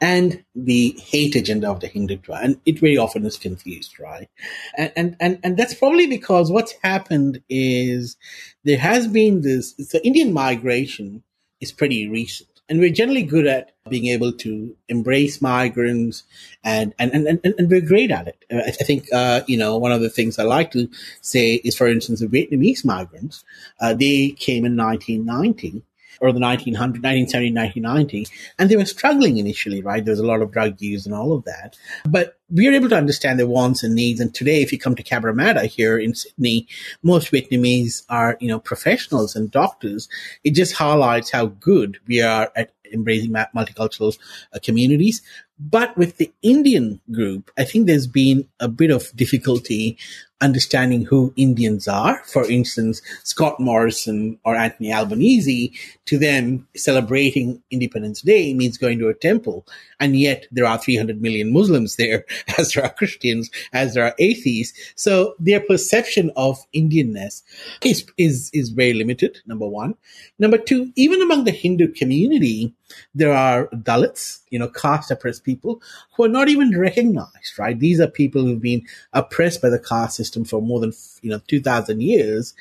and 0.00 0.44
the 0.54 0.96
hate 0.98 1.36
agenda 1.36 1.68
of 1.70 1.80
the 1.80 1.88
Hindutva. 1.88 2.42
And 2.42 2.60
it 2.64 2.78
very 2.78 2.96
often 2.96 3.26
is 3.26 3.36
confused, 3.36 4.00
right? 4.00 4.28
And, 4.76 4.92
and, 4.96 5.16
and, 5.20 5.38
and 5.42 5.56
that's 5.56 5.74
probably 5.74 6.06
because 6.06 6.50
what's 6.50 6.74
happened 6.82 7.42
is 7.48 8.16
there 8.64 8.78
has 8.78 9.06
been 9.06 9.42
this, 9.42 9.74
so 9.78 9.98
Indian 9.98 10.32
migration 10.32 11.22
is 11.60 11.72
pretty 11.72 12.08
recent. 12.08 12.57
And 12.68 12.80
we're 12.80 12.92
generally 12.92 13.22
good 13.22 13.46
at 13.46 13.72
being 13.88 14.06
able 14.06 14.32
to 14.32 14.76
embrace 14.88 15.40
migrants 15.40 16.24
and, 16.62 16.94
and, 16.98 17.12
and, 17.12 17.26
and, 17.26 17.54
and 17.56 17.70
we're 17.70 17.80
great 17.80 18.10
at 18.10 18.28
it. 18.28 18.44
I, 18.50 18.70
think, 18.70 19.06
uh, 19.12 19.40
you 19.46 19.56
know, 19.56 19.78
one 19.78 19.92
of 19.92 20.02
the 20.02 20.10
things 20.10 20.38
I 20.38 20.42
like 20.42 20.70
to 20.72 20.88
say 21.22 21.54
is, 21.64 21.76
for 21.76 21.86
instance, 21.86 22.20
the 22.20 22.26
Vietnamese 22.26 22.84
migrants, 22.84 23.44
uh, 23.80 23.94
they 23.94 24.30
came 24.30 24.64
in 24.66 24.76
1990 24.76 25.82
or 26.20 26.32
the 26.32 26.40
1900, 26.40 27.02
1970, 27.02 27.52
1990. 27.52 28.26
And 28.58 28.70
they 28.70 28.76
were 28.76 28.84
struggling 28.84 29.38
initially, 29.38 29.82
right? 29.82 30.04
There 30.04 30.12
was 30.12 30.20
a 30.20 30.26
lot 30.26 30.42
of 30.42 30.50
drug 30.50 30.80
use 30.80 31.06
and 31.06 31.14
all 31.14 31.32
of 31.32 31.44
that. 31.44 31.76
But 32.08 32.38
we 32.50 32.66
are 32.66 32.72
able 32.72 32.88
to 32.88 32.96
understand 32.96 33.38
their 33.38 33.46
wants 33.46 33.82
and 33.82 33.94
needs. 33.94 34.20
And 34.20 34.34
today, 34.34 34.62
if 34.62 34.72
you 34.72 34.78
come 34.78 34.94
to 34.94 35.02
Cabramatta 35.02 35.66
here 35.66 35.98
in 35.98 36.14
Sydney, 36.14 36.66
most 37.02 37.30
Vietnamese 37.30 38.04
are, 38.08 38.36
you 38.40 38.48
know, 38.48 38.58
professionals 38.58 39.36
and 39.36 39.50
doctors. 39.50 40.08
It 40.44 40.54
just 40.54 40.74
highlights 40.74 41.30
how 41.30 41.46
good 41.46 41.98
we 42.06 42.22
are 42.22 42.50
at 42.56 42.72
embracing 42.92 43.32
multicultural 43.32 44.18
uh, 44.54 44.58
communities. 44.62 45.22
But 45.58 45.96
with 45.96 46.18
the 46.18 46.32
Indian 46.42 47.00
group, 47.10 47.50
I 47.58 47.64
think 47.64 47.86
there's 47.86 48.06
been 48.06 48.48
a 48.60 48.68
bit 48.68 48.90
of 48.90 49.10
difficulty 49.16 49.98
understanding 50.40 51.04
who 51.04 51.32
Indians 51.36 51.88
are. 51.88 52.22
For 52.24 52.48
instance, 52.48 53.02
Scott 53.24 53.58
Morrison 53.58 54.38
or 54.44 54.54
Anthony 54.54 54.92
Albanese, 54.92 55.72
to 56.06 56.18
them, 56.18 56.66
celebrating 56.76 57.62
Independence 57.70 58.22
Day 58.22 58.54
means 58.54 58.78
going 58.78 58.98
to 59.00 59.08
a 59.08 59.14
temple. 59.14 59.66
And 59.98 60.16
yet 60.16 60.46
there 60.52 60.66
are 60.66 60.78
300 60.78 61.20
million 61.20 61.52
Muslims 61.52 61.96
there, 61.96 62.24
as 62.58 62.72
there 62.72 62.84
are 62.84 62.90
Christians, 62.90 63.50
as 63.72 63.94
there 63.94 64.04
are 64.04 64.14
atheists. 64.18 64.78
So 64.94 65.34
their 65.38 65.60
perception 65.60 66.30
of 66.36 66.58
Indianness 66.74 67.42
is, 67.82 68.06
is, 68.16 68.50
is 68.52 68.70
very 68.70 68.92
limited, 68.92 69.38
number 69.46 69.66
one. 69.66 69.94
Number 70.38 70.58
two, 70.58 70.92
even 70.94 71.20
among 71.20 71.44
the 71.44 71.50
Hindu 71.50 71.92
community, 71.92 72.74
there 73.14 73.32
are 73.32 73.68
Dalits, 73.68 74.40
you 74.50 74.58
know, 74.58 74.68
caste 74.68 75.10
oppressed 75.10 75.44
people 75.44 75.82
who 76.14 76.24
are 76.24 76.28
not 76.28 76.48
even 76.48 76.78
recognized, 76.78 77.58
right? 77.58 77.78
These 77.78 78.00
are 78.00 78.08
people 78.08 78.42
who've 78.42 78.60
been 78.60 78.86
oppressed 79.12 79.62
by 79.62 79.70
the 79.70 79.78
caste 79.78 80.16
system 80.16 80.44
for 80.44 80.62
more 80.62 80.80
than, 80.80 80.92
you 81.22 81.30
know, 81.30 81.40
2000 81.46 82.00
years. 82.00 82.54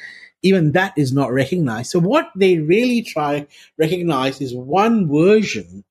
Even 0.43 0.71
that 0.73 0.93
is 0.97 1.13
not 1.13 1.31
recognized. 1.31 1.91
So 1.91 1.99
what 1.99 2.29
they 2.35 2.59
really 2.59 3.01
try 3.01 3.47
recognize 3.77 4.39
is 4.39 4.53
one 4.53 5.09
version, 5.09 5.83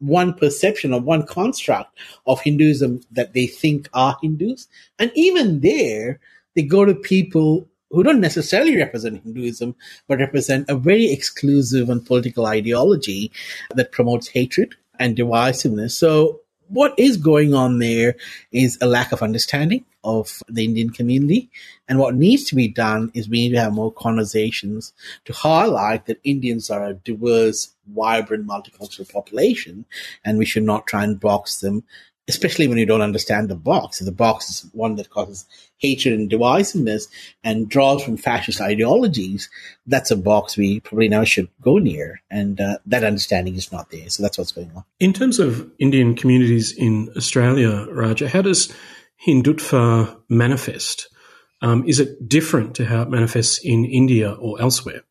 one 0.00 0.34
perception 0.34 0.92
or 0.92 1.00
one 1.00 1.24
construct 1.24 1.96
of 2.26 2.40
Hinduism 2.40 3.00
that 3.12 3.32
they 3.32 3.46
think 3.46 3.88
are 3.94 4.18
Hindus. 4.20 4.66
And 4.98 5.12
even 5.14 5.60
there, 5.60 6.18
they 6.54 6.62
go 6.62 6.84
to 6.84 6.94
people 6.94 7.68
who 7.92 8.02
don't 8.02 8.20
necessarily 8.20 8.76
represent 8.76 9.22
Hinduism, 9.22 9.76
but 10.08 10.18
represent 10.18 10.68
a 10.68 10.74
very 10.74 11.12
exclusive 11.12 11.88
and 11.88 12.04
political 12.04 12.46
ideology 12.46 13.30
that 13.74 13.92
promotes 13.92 14.28
hatred 14.28 14.74
and 14.98 15.16
divisiveness. 15.16 15.92
So 15.92 16.40
what 16.68 16.94
is 16.98 17.18
going 17.18 17.52
on 17.54 17.78
there 17.78 18.16
is 18.50 18.78
a 18.80 18.86
lack 18.86 19.12
of 19.12 19.22
understanding 19.22 19.84
of 20.04 20.42
the 20.48 20.64
Indian 20.64 20.90
community. 20.90 21.50
And 21.86 21.98
what 21.98 22.14
needs 22.14 22.44
to 22.44 22.54
be 22.54 22.66
done 22.66 23.10
is 23.14 23.28
we 23.28 23.42
need 23.48 23.54
to 23.54 23.60
have 23.60 23.72
more 23.72 23.92
conversations 23.92 24.92
to 25.26 25.32
highlight 25.32 26.06
that 26.06 26.20
Indians 26.24 26.70
are 26.70 26.86
a 26.86 26.94
diverse, 26.94 27.72
vibrant, 27.86 28.46
multicultural 28.46 29.12
population, 29.12 29.84
and 30.24 30.38
we 30.38 30.46
should 30.46 30.64
not 30.64 30.86
try 30.86 31.04
and 31.04 31.20
box 31.20 31.60
them 31.60 31.84
especially 32.28 32.68
when 32.68 32.78
you 32.78 32.86
don't 32.86 33.02
understand 33.02 33.48
the 33.48 33.56
box. 33.56 33.98
The 33.98 34.12
box 34.12 34.48
is 34.48 34.70
one 34.72 34.96
that 34.96 35.10
causes 35.10 35.44
hatred 35.78 36.14
and 36.14 36.30
divisiveness 36.30 37.08
and 37.42 37.68
draws 37.68 38.02
from 38.02 38.16
fascist 38.16 38.60
ideologies. 38.60 39.50
That's 39.86 40.10
a 40.10 40.16
box 40.16 40.56
we 40.56 40.80
probably 40.80 41.08
now 41.08 41.24
should 41.24 41.48
go 41.60 41.78
near. 41.78 42.20
And 42.30 42.60
uh, 42.60 42.78
that 42.86 43.04
understanding 43.04 43.56
is 43.56 43.72
not 43.72 43.90
there. 43.90 44.08
So 44.08 44.22
that's 44.22 44.38
what's 44.38 44.52
going 44.52 44.70
on. 44.76 44.84
In 45.00 45.12
terms 45.12 45.40
of 45.40 45.70
Indian 45.78 46.14
communities 46.14 46.72
in 46.72 47.10
Australia, 47.16 47.86
Raja, 47.90 48.28
how 48.28 48.42
does 48.42 48.72
Hindutva 49.26 50.16
manifest? 50.28 51.08
Um, 51.60 51.84
is 51.86 52.00
it 52.00 52.28
different 52.28 52.76
to 52.76 52.84
how 52.84 53.02
it 53.02 53.10
manifests 53.10 53.58
in 53.64 53.84
India 53.84 54.32
or 54.32 54.60
elsewhere? 54.60 55.02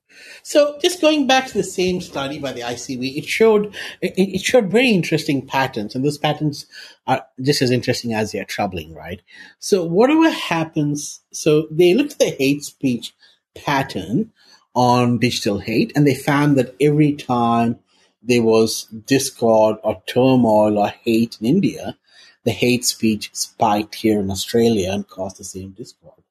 So 0.44 0.78
just 0.82 1.02
going 1.02 1.28
back 1.28 1.48
to 1.48 1.54
the 1.54 1.64
same 1.64 2.02
study 2.02 2.40
by 2.40 2.52
the 2.52 2.62
ICV, 2.62 3.18
it 3.18 3.26
showed 3.26 3.74
it, 4.02 4.42
showed 4.42 4.72
very 4.72 4.90
interesting 4.90 5.46
patterns, 5.46 5.96
and 5.96 6.04
those 6.04 6.18
patterns 6.18 6.66
are 7.08 7.26
just 7.42 7.62
as 7.62 7.72
interesting 7.72 8.14
as 8.14 8.32
they 8.32 8.40
are 8.40 8.46
troubling, 8.46 8.94
right? 8.94 9.22
So 9.60 9.84
whatever 9.84 10.30
happens, 10.30 11.22
so 11.32 11.68
they 11.72 11.94
looked 11.94 12.14
at 12.14 12.20
the 12.20 12.36
hate 12.38 12.64
speech 12.64 13.14
pattern 13.56 14.32
on 14.74 15.20
digital 15.20 15.60
hate, 15.60 15.92
and 15.96 16.08
they 16.08 16.16
found 16.16 16.58
that 16.58 16.76
every 16.80 17.14
time 17.14 17.80
there 18.24 18.44
was 18.44 18.84
discord 18.86 19.78
or 19.84 20.02
turmoil 20.08 20.78
or 20.78 20.90
hate 20.90 21.38
in 21.42 21.48
India, 21.48 21.98
the 22.44 22.52
hate 22.52 22.86
speech 22.86 23.30
spiked 23.34 23.96
here 23.96 24.20
in 24.20 24.32
Australia 24.32 24.92
and 24.92 25.08
caused 25.08 25.38
the 25.38 25.44
same 25.44 25.72
discord. 25.72 26.22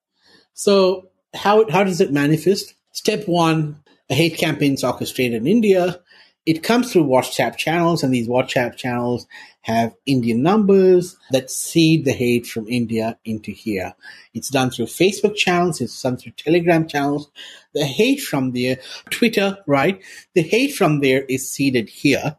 So 0.54 1.08
how 1.34 1.68
how 1.70 1.84
does 1.84 2.00
it 2.00 2.12
manifest? 2.12 2.74
Step 2.92 3.28
one, 3.28 3.82
a 4.08 4.14
hate 4.14 4.36
campaign 4.36 4.74
is 4.74 4.82
orchestrated 4.82 5.42
in 5.42 5.46
India. 5.46 6.00
It 6.44 6.62
comes 6.64 6.92
through 6.92 7.04
WhatsApp 7.04 7.56
channels, 7.56 8.02
and 8.02 8.12
these 8.12 8.26
WhatsApp 8.26 8.76
channels 8.76 9.26
have 9.60 9.94
Indian 10.06 10.42
numbers 10.42 11.16
that 11.30 11.50
seed 11.50 12.04
the 12.04 12.12
hate 12.12 12.46
from 12.46 12.66
India 12.66 13.18
into 13.24 13.52
here. 13.52 13.94
It's 14.34 14.48
done 14.48 14.70
through 14.70 14.86
Facebook 14.86 15.36
channels, 15.36 15.80
it's 15.80 16.02
done 16.02 16.16
through 16.16 16.32
Telegram 16.32 16.88
channels. 16.88 17.30
The 17.74 17.84
hate 17.84 18.22
from 18.22 18.52
there, 18.52 18.78
Twitter, 19.10 19.58
right? 19.66 20.02
The 20.34 20.42
hate 20.42 20.74
from 20.74 21.00
there 21.00 21.22
is 21.24 21.48
seeded 21.48 21.88
here, 21.90 22.38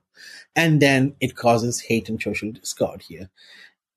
and 0.56 0.82
then 0.82 1.16
it 1.22 1.36
causes 1.36 1.80
hate 1.80 2.10
and 2.10 2.22
social 2.22 2.52
discord 2.52 3.04
here. 3.04 3.30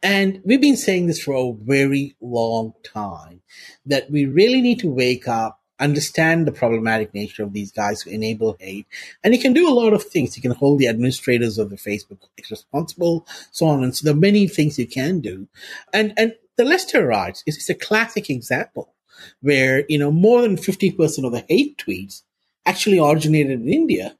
And 0.02 0.42
we've 0.44 0.60
been 0.60 0.76
saying 0.76 1.06
this 1.06 1.22
for 1.22 1.34
a 1.34 1.64
very 1.64 2.14
long 2.20 2.74
time 2.84 3.40
that 3.86 4.10
we 4.10 4.26
really 4.26 4.60
need 4.60 4.80
to 4.80 4.90
wake 4.90 5.26
up 5.26 5.62
understand 5.80 6.46
the 6.46 6.52
problematic 6.52 7.12
nature 7.14 7.42
of 7.42 7.52
these 7.52 7.72
guys 7.72 8.02
who 8.02 8.10
enable 8.10 8.56
hate. 8.60 8.87
And 9.22 9.34
you 9.34 9.40
can 9.40 9.52
do 9.52 9.68
a 9.68 9.74
lot 9.74 9.92
of 9.92 10.04
things. 10.04 10.37
You 10.37 10.42
can 10.42 10.52
hold 10.52 10.78
the 10.78 10.88
administrators 10.88 11.58
of 11.58 11.70
the 11.70 11.76
Facebook 11.76 12.18
responsible, 12.50 13.26
so 13.50 13.66
on. 13.66 13.82
And 13.82 13.94
so 13.94 14.04
there 14.04 14.14
are 14.14 14.18
many 14.18 14.46
things 14.46 14.78
you 14.78 14.87
can 14.87 15.20
do. 15.20 15.48
And, 15.92 16.12
and 16.16 16.34
the 16.56 16.64
Leicester 16.64 17.06
riots 17.06 17.42
is 17.46 17.68
a 17.68 17.74
classic 17.74 18.30
example 18.30 18.94
where, 19.40 19.84
you 19.88 19.98
know, 19.98 20.10
more 20.10 20.42
than 20.42 20.56
50% 20.56 21.24
of 21.24 21.32
the 21.32 21.44
hate 21.48 21.78
tweets 21.78 22.22
actually 22.66 22.98
originated 22.98 23.60
in 23.60 23.68
India. 23.68 24.16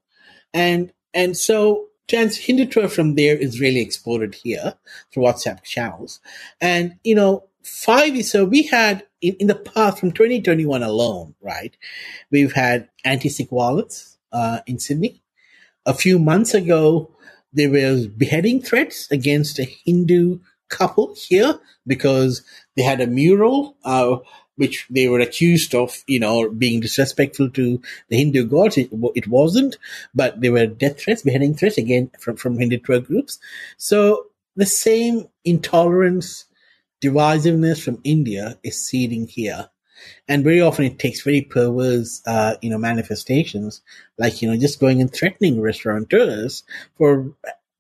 And, 0.53 0.93
and 1.13 1.37
so 1.37 1.87
trans 2.09 2.39
Hindutva 2.39 2.91
from 2.91 3.15
there 3.15 3.37
is 3.37 3.61
really 3.61 3.81
exported 3.81 4.35
here 4.35 4.75
through 5.13 5.25
WhatsApp 5.25 5.63
channels. 5.63 6.21
And, 6.61 6.97
you 7.05 7.15
know, 7.15 7.45
five 7.65 8.23
so 8.25 8.45
we 8.45 8.63
had 8.63 9.07
in, 9.21 9.35
in 9.41 9.47
the 9.47 9.55
past 9.55 9.99
from 9.99 10.13
2021 10.13 10.83
alone 10.83 11.35
right 11.41 11.77
we've 12.31 12.53
had 12.53 12.89
anti-sikh 13.05 13.51
violence 13.51 14.19
uh, 14.33 14.61
in 14.67 14.79
sydney 14.79 15.23
a 15.87 15.95
few 15.95 16.19
months 16.19 16.55
ago 16.55 17.11
there 17.53 17.71
was 17.71 18.07
beheading 18.07 18.61
threats 18.61 19.11
against 19.11 19.59
a 19.59 19.65
hindu 19.65 20.39
couple 20.69 21.15
here 21.17 21.59
because 21.87 22.43
they 22.77 22.83
had 22.83 23.01
a 23.01 23.07
mural 23.07 23.77
uh, 23.85 24.17
which 24.57 24.87
they 24.89 25.09
were 25.09 25.21
accused 25.21 25.75
of, 25.75 26.03
you 26.07 26.21
know, 26.21 26.49
being 26.49 26.81
disrespectful 26.81 27.51
to 27.51 27.81
the 28.09 28.17
Hindu 28.17 28.47
gods. 28.47 28.79
It, 28.79 28.91
it 29.15 29.27
wasn't, 29.27 29.77
but 30.15 30.41
there 30.41 30.53
were 30.53 30.67
death 30.67 31.01
threats, 31.01 31.23
beheading 31.23 31.55
threats 31.55 31.79
again 31.79 32.11
from, 32.19 32.37
from 32.37 32.59
Hindu 32.59 32.79
drug 32.79 33.07
groups. 33.07 33.39
So 33.77 34.27
the 34.57 34.67
same 34.67 35.29
intolerance 35.45 36.45
divisiveness 37.05 37.83
from 37.83 38.01
India 38.05 38.59
is 38.63 38.85
seeding 38.85 39.27
here. 39.27 39.69
And 40.29 40.45
very 40.45 40.61
often 40.61 40.85
it 40.85 40.99
takes 40.99 41.23
very 41.23 41.43
perverse, 41.43 42.23
uh, 42.27 42.57
you 42.63 42.71
know, 42.71 42.79
manifestations, 42.79 43.83
like, 44.19 44.41
you 44.41 44.51
know, 44.51 44.57
just 44.57 44.81
going 44.81 45.01
and 45.01 45.13
threatening 45.13 45.61
restaurateurs 45.61 46.63
for 46.97 47.33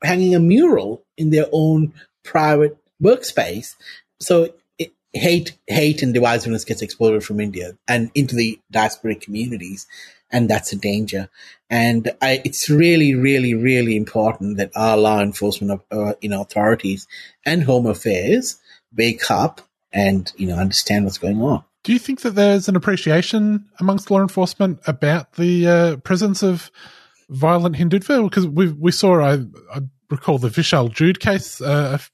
hanging 0.03 0.35
a 0.35 0.41
mural 0.41 1.03
in 1.17 1.31
their 1.31 1.47
own 1.53 1.93
private 2.23 2.77
workspace. 3.03 3.75
So 4.21 4.55
it, 4.79 4.93
hate, 5.13 5.57
hate 5.67 6.03
and 6.03 6.15
divisiveness 6.15 6.67
gets 6.67 6.83
exported 6.83 7.25
from 7.25 7.41
India 7.41 7.77
and 7.89 8.11
into 8.15 8.35
the 8.35 8.59
diasporic 8.73 9.21
communities. 9.21 9.87
And 10.31 10.49
that's 10.49 10.73
a 10.73 10.77
danger. 10.77 11.29
And 11.71 12.13
I, 12.21 12.41
it's 12.45 12.69
really, 12.69 13.15
really, 13.15 13.55
really 13.55 13.97
important 13.97 14.57
that 14.57 14.73
our 14.75 14.97
law 14.97 15.21
enforcement, 15.21 15.83
uh, 15.91 16.15
you 16.21 16.29
know, 16.29 16.43
authorities 16.43 17.07
and 17.45 17.63
Home 17.63 17.87
Affairs 17.87 18.57
wake 18.97 19.31
up 19.31 19.61
and, 19.93 20.33
you 20.37 20.47
know, 20.47 20.57
understand 20.57 21.05
what's 21.05 21.19
going 21.19 21.41
on. 21.41 21.65
Do 21.83 21.93
you 21.93 21.99
think 21.99 22.23
that 22.23 22.35
there's 22.35 22.69
an 22.69 22.77
appreciation 22.77 23.67
amongst 23.79 24.11
law 24.11 24.21
enforcement 24.21 24.81
about 24.87 25.35
the 25.35 25.67
uh, 25.67 25.97
presence 25.99 26.43
of 26.43 26.71
violent 27.29 27.77
Hindutva? 27.77 28.25
Because 28.25 28.47
we 28.47 28.73
we 28.73 28.91
saw, 28.91 29.21
I, 29.21 29.35
I 29.73 29.81
recall 30.11 30.39
the 30.39 30.49
Vishal 30.49 30.91
Jood 30.91 31.19
case 31.21 31.61
uh, 31.61 31.91
a 31.93 31.95
f- 31.95 32.11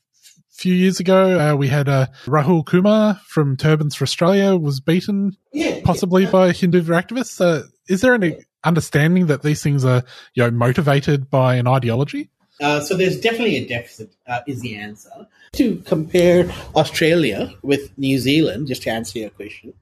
few 0.51 0.75
years 0.75 0.99
ago. 0.99 1.39
Uh, 1.39 1.55
we 1.55 1.69
had 1.69 1.89
uh, 1.89 2.07
Rahul 2.27 2.67
Kumar 2.67 3.21
from 3.27 3.57
Turbans 3.57 3.95
for 3.95 4.03
Australia 4.03 4.57
was 4.57 4.81
beaten, 4.81 5.37
Yeah, 5.53 5.81
possibly 5.85 6.27
by 6.27 6.51
Hindutva 6.51 7.01
activists. 7.01 7.41
Uh, 7.41 7.67
is 7.89 8.01
there 8.01 8.15
any 8.15 8.39
understanding 8.65 9.27
that 9.29 9.43
these 9.43 9.63
things 9.63 9.85
are 9.85 10.03
you 10.35 10.43
know 10.43 10.51
motivated 10.51 11.31
by 11.31 11.55
an 11.55 11.69
ideology? 11.69 12.29
Uh, 12.61 12.81
so 12.81 12.97
there's 12.97 13.19
definitely 13.19 13.57
a 13.57 13.67
deficit, 13.67 14.15
uh, 14.27 14.41
is 14.47 14.61
the 14.61 14.77
answer. 14.77 15.27
To 15.55 15.77
compare 15.87 16.51
Australia 16.77 17.53
with 17.63 17.97
New 17.99 18.19
Zealand, 18.19 18.69
just 18.69 18.83
to 18.83 18.91
answer 18.91 19.19
your 19.19 19.31
question, 19.31 19.73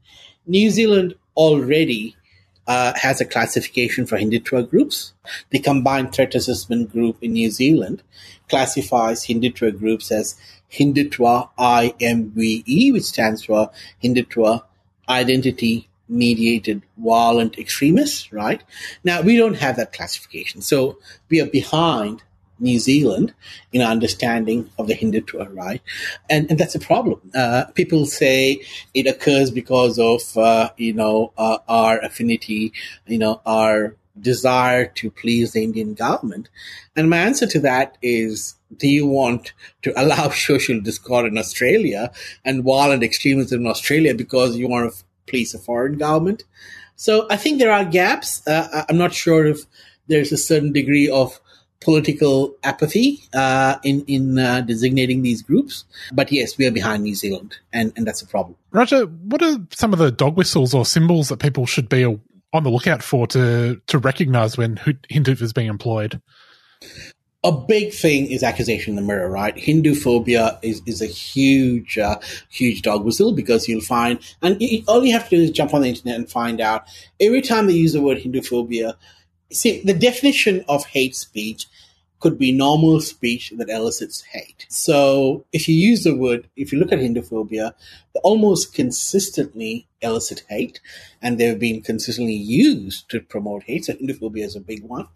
New 0.47 0.71
Zealand 0.71 1.15
already 1.37 2.17
uh, 2.69 2.93
has 2.97 3.21
a 3.21 3.25
classification 3.25 4.07
for 4.07 4.19
Hindutva 4.19 4.69
groups. 4.69 5.15
The 5.51 5.59
Combined 5.59 6.13
Threat 6.13 6.35
Assessment 6.35 6.93
Group 6.93 7.17
in 7.23 7.33
New 7.33 7.51
Zealand 7.51 8.03
classifies 8.49 9.27
Hindutva 9.27 9.79
groups 9.79 10.13
as 10.13 10.37
Hindutva 10.71 11.49
IMVE, 11.59 12.93
which 12.93 13.05
stands 13.05 13.45
for 13.45 13.71
Hindutva 14.03 14.63
Identity 15.09 15.89
Mediated 16.09 16.83
Violent 16.97 17.59
Extremists, 17.59 18.33
right? 18.33 18.63
Now, 19.05 19.23
we 19.23 19.37
don't 19.37 19.57
have 19.57 19.77
that 19.77 19.93
classification. 19.93 20.61
So 20.61 20.99
we 21.29 21.41
are 21.41 21.47
behind 21.47 22.23
New 22.59 22.79
Zealand 22.79 23.35
in 23.73 23.83
our 23.83 23.91
understanding 23.91 24.71
of 24.79 24.87
the 24.87 24.95
Hindutva, 24.95 25.55
right? 25.55 25.83
And, 26.29 26.51
and 26.51 26.59
that's 26.59 26.75
a 26.75 26.81
problem. 26.81 27.21
Uh, 27.35 27.65
people 27.75 28.07
say 28.07 28.61
it 28.95 29.07
occurs 29.07 29.51
because 29.51 29.99
of, 29.99 30.37
uh, 30.37 30.71
you 30.77 30.93
know, 30.93 31.33
uh, 31.39 31.59
our 31.69 31.99
affinity, 32.01 32.73
you 33.07 33.19
know, 33.19 33.41
our 33.47 33.97
desire 34.21 34.87
to 34.87 35.11
please 35.11 35.53
the 35.53 35.63
Indian 35.63 35.95
government. 35.95 36.49
And 36.97 37.09
my 37.09 37.19
answer 37.19 37.47
to 37.47 37.61
that 37.61 37.97
is, 38.03 38.57
do 38.77 38.89
you 38.89 39.07
want 39.07 39.53
to 39.83 39.93
allow 40.01 40.31
social 40.31 40.81
discord 40.81 41.27
in 41.27 41.39
Australia 41.39 42.11
and 42.45 42.65
violent 42.65 43.03
extremism 43.03 43.61
in 43.61 43.67
Australia 43.67 44.15
because 44.15 44.57
you 44.57 44.69
want 44.69 44.93
to 44.93 45.05
please 45.27 45.55
a 45.55 45.59
foreign 45.59 45.99
government? 45.99 46.45
So 46.97 47.27
I 47.31 47.37
think 47.37 47.59
there 47.59 47.73
are 47.73 47.85
gaps. 47.85 48.47
Uh, 48.47 48.85
I'm 48.89 48.99
not 48.99 49.15
sure 49.15 49.47
if 49.47 49.67
there's 50.09 50.33
a 50.33 50.37
certain 50.37 50.73
degree 50.73 51.09
of 51.09 51.41
political 51.81 52.57
apathy 52.65 53.23
uh, 53.35 53.77
in 53.85 54.05
in 54.07 54.39
uh, 54.39 54.61
designating 54.63 55.23
these 55.23 55.43
groups. 55.43 55.85
But 56.13 56.33
yes, 56.33 56.59
we 56.59 56.67
are 56.67 56.71
behind 56.71 57.03
New 57.03 57.15
Zealand, 57.15 57.57
and 57.73 57.93
and 57.97 58.07
that's 58.07 58.23
a 58.23 58.27
problem. 58.27 58.57
Raja, 58.71 59.07
what 59.07 59.43
are 59.43 59.59
some 59.71 59.93
of 59.93 59.99
the 59.99 60.11
dog 60.11 60.37
whistles 60.37 60.75
or 60.75 60.85
symbols 60.85 61.29
that 61.29 61.39
people 61.39 61.67
should 61.67 61.89
be 61.89 62.05
on 62.05 62.63
the 62.63 62.71
lookout 62.71 63.03
for 63.03 63.27
to 63.29 63.81
to 63.87 63.99
recognise 63.99 64.57
when 64.57 64.77
Hindutva 64.77 65.43
is 65.43 65.53
being 65.53 65.69
employed? 65.69 66.21
A 67.45 67.53
big 67.53 67.93
thing 67.93 68.27
is 68.27 68.43
accusation 68.43 68.93
in 68.93 68.97
the 68.97 69.03
mirror, 69.03 69.31
right? 69.31 69.57
Hindu 69.57 69.95
phobia 69.95 70.59
is, 70.61 70.83
is 70.87 71.01
a 71.01 71.07
huge, 71.07 71.97
uh, 71.97 72.19
huge 72.51 72.83
dog 72.83 73.05
whistle 73.05 73.33
because 73.33 73.69
you'll 73.69 73.81
find, 73.81 74.19
and 74.43 74.61
you, 74.61 74.83
all 74.89 75.05
you 75.05 75.13
have 75.13 75.29
to 75.29 75.37
do 75.37 75.43
is 75.43 75.53
jump 75.53 75.73
on 75.73 75.83
the 75.83 75.89
internet 75.89 76.17
and 76.17 76.29
find 76.29 76.61
out 76.61 76.85
every 77.21 77.41
time 77.41 77.69
they 77.69 77.75
use 77.75 77.93
the 77.93 78.03
word 78.03 78.19
Hindu 78.19 78.43
phobia, 78.43 78.97
see, 79.51 79.83
the 79.83 79.95
definition 79.95 80.65
of 80.69 80.87
hate 80.87 81.17
speech 81.17 81.67
could 82.21 82.37
be 82.37 82.51
normal 82.51 83.01
speech 83.01 83.53
that 83.57 83.69
elicits 83.69 84.23
hate. 84.23 84.67
So 84.69 85.45
if 85.53 85.69
you 85.69 85.77
use 85.77 86.03
the 86.03 86.17
word, 86.17 86.49
if 86.57 86.73
you 86.73 86.79
look 86.79 86.91
at 86.91 86.99
Hinduphobia, 86.99 87.75
they 88.13 88.21
almost 88.25 88.75
consistently 88.75 89.87
elicit 90.01 90.43
hate, 90.49 90.81
and 91.23 91.39
they've 91.39 91.59
been 91.59 91.81
consistently 91.81 92.35
used 92.35 93.09
to 93.11 93.21
promote 93.21 93.63
hate. 93.65 93.85
So 93.85 93.93
Hinduphobia 93.93 94.45
is 94.45 94.57
a 94.57 94.61
big 94.61 94.83
one. 94.83 95.07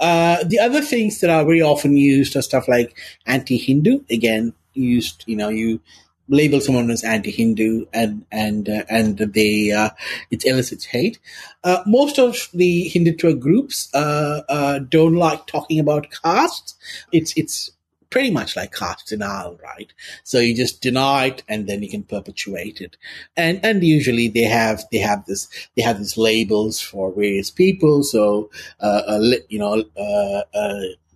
Uh, 0.00 0.44
the 0.44 0.58
other 0.58 0.80
things 0.80 1.20
that 1.20 1.30
are 1.30 1.44
very 1.44 1.60
often 1.60 1.96
used 1.96 2.36
are 2.36 2.42
stuff 2.42 2.68
like 2.68 2.96
anti-Hindu. 3.26 4.04
Again, 4.10 4.54
used, 4.72 5.24
you 5.26 5.36
know, 5.36 5.50
you 5.50 5.80
label 6.28 6.60
someone 6.60 6.90
as 6.90 7.04
anti-Hindu 7.04 7.86
and 7.92 8.24
and 8.30 8.68
uh, 8.68 8.84
and 8.88 9.18
they 9.18 9.70
uh, 9.72 9.90
it 10.30 10.44
elicits 10.44 10.86
hate. 10.86 11.18
Uh, 11.64 11.82
most 11.86 12.18
of 12.18 12.48
the 12.52 12.90
Hindutva 12.92 13.38
groups 13.38 13.88
uh, 13.94 14.42
uh, 14.48 14.78
don't 14.80 15.14
like 15.14 15.46
talking 15.46 15.78
about 15.78 16.10
caste. 16.10 16.76
It's 17.12 17.32
it's 17.36 17.70
pretty 18.10 18.30
much 18.30 18.56
like 18.56 18.72
caste 18.72 19.08
denial, 19.08 19.58
right? 19.62 19.92
So 20.24 20.38
you 20.38 20.54
just 20.54 20.80
deny 20.80 21.26
it 21.26 21.42
and 21.48 21.66
then 21.66 21.82
you 21.82 21.88
can 21.88 22.02
perpetuate 22.04 22.80
it. 22.80 22.96
And 23.36 23.60
and 23.64 23.82
usually 23.82 24.28
they 24.28 24.44
have 24.44 24.84
they 24.90 24.98
have 24.98 25.26
this 25.26 25.48
they 25.76 25.82
have 25.82 25.98
these 25.98 26.16
labels 26.16 26.80
for 26.80 27.12
various 27.12 27.50
people. 27.50 28.02
So 28.02 28.50
uh, 28.80 29.20
you 29.48 29.58
know 29.58 29.84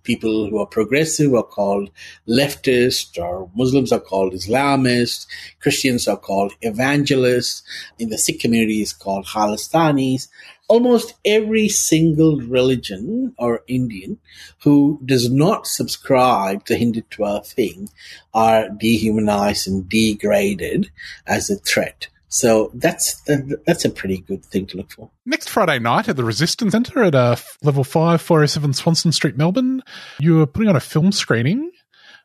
people 0.03 0.49
who 0.49 0.59
are 0.59 0.65
progressive 0.65 1.33
are 1.33 1.43
called 1.43 1.89
leftist, 2.27 3.21
or 3.21 3.49
Muslims 3.55 3.91
are 3.91 3.99
called 3.99 4.33
Islamists, 4.33 5.27
Christians 5.59 6.07
are 6.07 6.17
called 6.17 6.53
evangelists, 6.61 7.63
in 7.99 8.09
the 8.09 8.17
Sikh 8.17 8.39
community 8.39 8.81
is 8.81 8.93
called 8.93 9.25
Khalistanis. 9.25 10.27
Almost 10.67 11.15
every 11.25 11.67
single 11.67 12.39
religion 12.39 13.33
or 13.37 13.63
Indian 13.67 14.19
who 14.63 15.01
does 15.03 15.29
not 15.29 15.67
subscribe 15.67 16.63
to 16.65 16.77
Hindutva 16.77 17.45
thing 17.45 17.89
are 18.33 18.69
dehumanized 18.69 19.67
and 19.67 19.89
degraded 19.89 20.89
as 21.27 21.49
a 21.49 21.57
threat. 21.57 22.07
So 22.31 22.71
that's 22.73 23.21
that's 23.65 23.83
a 23.83 23.89
pretty 23.89 24.19
good 24.21 24.45
thing 24.45 24.65
to 24.67 24.77
look 24.77 24.89
for. 24.91 25.11
Next 25.25 25.49
Friday 25.49 25.79
night 25.79 26.07
at 26.07 26.15
the 26.15 26.23
Resistance 26.23 26.71
Centre 26.71 27.03
at 27.03 27.13
uh, 27.13 27.35
level 27.61 27.83
5, 27.83 28.21
407 28.21 28.73
Swanston 28.73 29.11
Street, 29.11 29.35
Melbourne, 29.35 29.83
you 30.17 30.39
are 30.41 30.47
putting 30.47 30.69
on 30.69 30.77
a 30.77 30.81
film 30.81 31.11
screening 31.11 31.71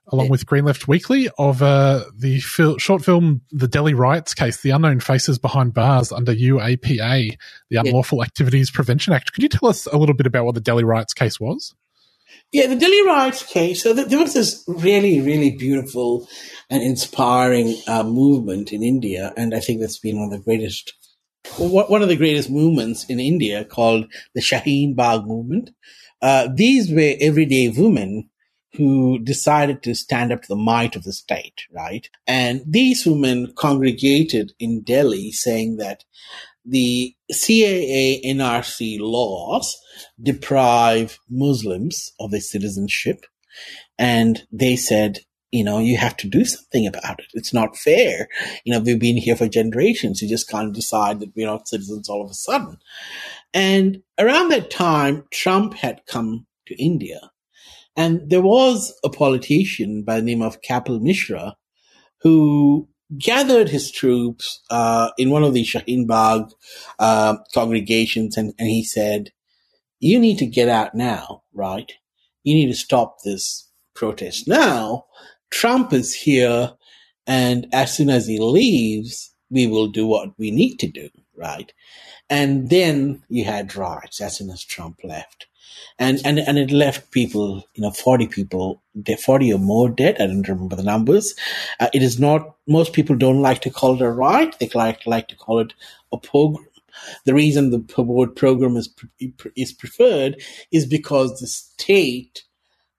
along 0.08 0.26
yeah. 0.26 0.30
with 0.30 0.46
Green 0.46 0.64
Left 0.64 0.86
Weekly 0.86 1.28
of 1.38 1.60
uh, 1.60 2.04
the 2.16 2.38
fil- 2.38 2.78
short 2.78 3.04
film 3.04 3.40
The 3.50 3.66
Delhi 3.66 3.94
Riots 3.94 4.32
Case, 4.32 4.60
The 4.60 4.70
Unknown 4.70 5.00
Faces 5.00 5.40
Behind 5.40 5.74
Bars 5.74 6.12
under 6.12 6.32
UAPA, 6.32 7.36
the 7.70 7.76
Unlawful 7.76 8.18
yeah. 8.18 8.24
Activities 8.24 8.70
Prevention 8.70 9.12
Act. 9.12 9.32
Could 9.32 9.42
you 9.42 9.48
tell 9.48 9.68
us 9.68 9.86
a 9.86 9.96
little 9.96 10.14
bit 10.14 10.26
about 10.26 10.44
what 10.44 10.54
the 10.54 10.60
Delhi 10.60 10.84
Riots 10.84 11.14
case 11.14 11.40
was? 11.40 11.74
Yeah, 12.52 12.66
the 12.66 12.76
Delhi 12.76 13.06
riots 13.06 13.42
case. 13.42 13.82
So 13.82 13.92
there 13.92 14.18
was 14.18 14.34
this 14.34 14.64
really, 14.66 15.20
really 15.20 15.50
beautiful 15.50 16.28
and 16.70 16.82
inspiring 16.82 17.76
uh, 17.86 18.02
movement 18.02 18.72
in 18.72 18.82
India, 18.82 19.32
and 19.36 19.54
I 19.54 19.60
think 19.60 19.80
that's 19.80 19.98
been 19.98 20.18
one 20.18 20.32
of 20.32 20.38
the 20.38 20.44
greatest, 20.44 20.92
one 21.58 22.02
of 22.02 22.08
the 22.08 22.16
greatest 22.16 22.50
movements 22.50 23.04
in 23.04 23.20
India 23.20 23.64
called 23.64 24.12
the 24.34 24.40
Shaheen 24.40 24.96
Bagh 24.96 25.26
movement. 25.26 25.70
Uh, 26.22 26.48
these 26.52 26.90
were 26.90 27.14
everyday 27.20 27.68
women 27.68 28.30
who 28.76 29.18
decided 29.18 29.82
to 29.82 29.94
stand 29.94 30.32
up 30.32 30.42
to 30.42 30.48
the 30.48 30.56
might 30.56 30.96
of 30.96 31.04
the 31.04 31.12
state, 31.12 31.62
right? 31.72 32.10
And 32.26 32.62
these 32.66 33.06
women 33.06 33.52
congregated 33.56 34.52
in 34.58 34.82
Delhi 34.82 35.32
saying 35.32 35.76
that 35.78 36.04
the 36.66 37.14
CAA 37.32 38.24
NRC 38.24 38.98
laws 39.00 39.76
deprive 40.20 41.18
Muslims 41.30 42.12
of 42.18 42.30
their 42.30 42.40
citizenship. 42.40 43.24
And 43.98 44.42
they 44.52 44.76
said, 44.76 45.20
you 45.52 45.64
know, 45.64 45.78
you 45.78 45.96
have 45.96 46.16
to 46.18 46.28
do 46.28 46.44
something 46.44 46.86
about 46.86 47.20
it. 47.20 47.26
It's 47.32 47.54
not 47.54 47.76
fair. 47.76 48.28
You 48.64 48.72
know, 48.72 48.80
we've 48.80 48.98
been 48.98 49.16
here 49.16 49.36
for 49.36 49.48
generations. 49.48 50.20
You 50.20 50.28
just 50.28 50.50
can't 50.50 50.74
decide 50.74 51.20
that 51.20 51.34
we're 51.36 51.46
not 51.46 51.68
citizens 51.68 52.08
all 52.08 52.22
of 52.22 52.30
a 52.30 52.34
sudden. 52.34 52.78
And 53.54 54.02
around 54.18 54.50
that 54.50 54.70
time, 54.70 55.24
Trump 55.32 55.74
had 55.74 56.02
come 56.06 56.46
to 56.66 56.82
India. 56.82 57.30
And 57.96 58.28
there 58.28 58.42
was 58.42 58.92
a 59.04 59.08
politician 59.08 60.02
by 60.02 60.16
the 60.16 60.26
name 60.26 60.42
of 60.42 60.60
Kapil 60.60 61.00
Mishra 61.00 61.56
who 62.20 62.88
gathered 63.18 63.68
his 63.68 63.90
troops 63.90 64.60
uh, 64.70 65.10
in 65.18 65.30
one 65.30 65.44
of 65.44 65.54
the 65.54 65.64
Shaheen 65.64 66.06
Bagh 66.06 66.50
uh, 66.98 67.36
congregations, 67.54 68.36
and, 68.36 68.52
and 68.58 68.68
he 68.68 68.84
said, 68.84 69.30
"You 70.00 70.18
need 70.18 70.38
to 70.38 70.46
get 70.46 70.68
out 70.68 70.94
now, 70.94 71.42
right? 71.52 71.90
You 72.42 72.54
need 72.54 72.68
to 72.68 72.74
stop 72.74 73.18
this 73.24 73.70
protest 73.94 74.46
now. 74.48 75.06
Trump 75.50 75.92
is 75.92 76.14
here, 76.14 76.72
and 77.26 77.66
as 77.72 77.96
soon 77.96 78.10
as 78.10 78.26
he 78.26 78.38
leaves, 78.38 79.34
we 79.50 79.66
will 79.66 79.88
do 79.88 80.06
what 80.06 80.30
we 80.38 80.50
need 80.50 80.76
to 80.78 80.86
do, 80.88 81.08
right?" 81.38 81.72
And 82.30 82.70
then 82.70 83.24
you 83.28 83.44
had 83.44 83.76
riots 83.76 84.20
as 84.20 84.38
soon 84.38 84.50
as 84.50 84.64
Trump 84.64 85.00
left. 85.04 85.46
and 85.98 86.20
and 86.26 86.38
and 86.40 86.58
it 86.58 86.72
left 86.72 87.10
people, 87.12 87.64
you 87.74 87.82
know, 87.82 87.92
forty 87.92 88.28
people, 88.28 88.82
forty 89.24 89.52
or 89.52 89.58
more 89.60 89.88
dead. 89.90 90.16
I 90.20 90.28
don't 90.28 90.48
remember 90.48 90.76
the 90.76 90.84
numbers. 90.84 91.34
Uh, 91.80 91.88
it 91.94 92.02
is 92.02 92.20
not. 92.20 92.56
Most 92.68 92.94
people 92.94 93.16
don't 93.16 93.42
like 93.42 93.62
to 93.62 93.70
call 93.70 93.96
it 93.96 94.02
a 94.02 94.10
riot. 94.10 94.56
They 94.60 94.70
like 94.74 95.06
like 95.06 95.28
to 95.30 95.36
call 95.36 95.60
it 95.60 95.74
a 96.12 96.18
pogrom. 96.18 96.66
The 97.26 97.34
reason 97.34 97.70
the 97.70 98.02
word 98.02 98.36
pogrom 98.36 98.76
is 98.76 98.90
is 99.56 99.72
preferred 99.72 100.42
is 100.72 100.86
because 100.86 101.40
the 101.40 101.48
state, 101.48 102.44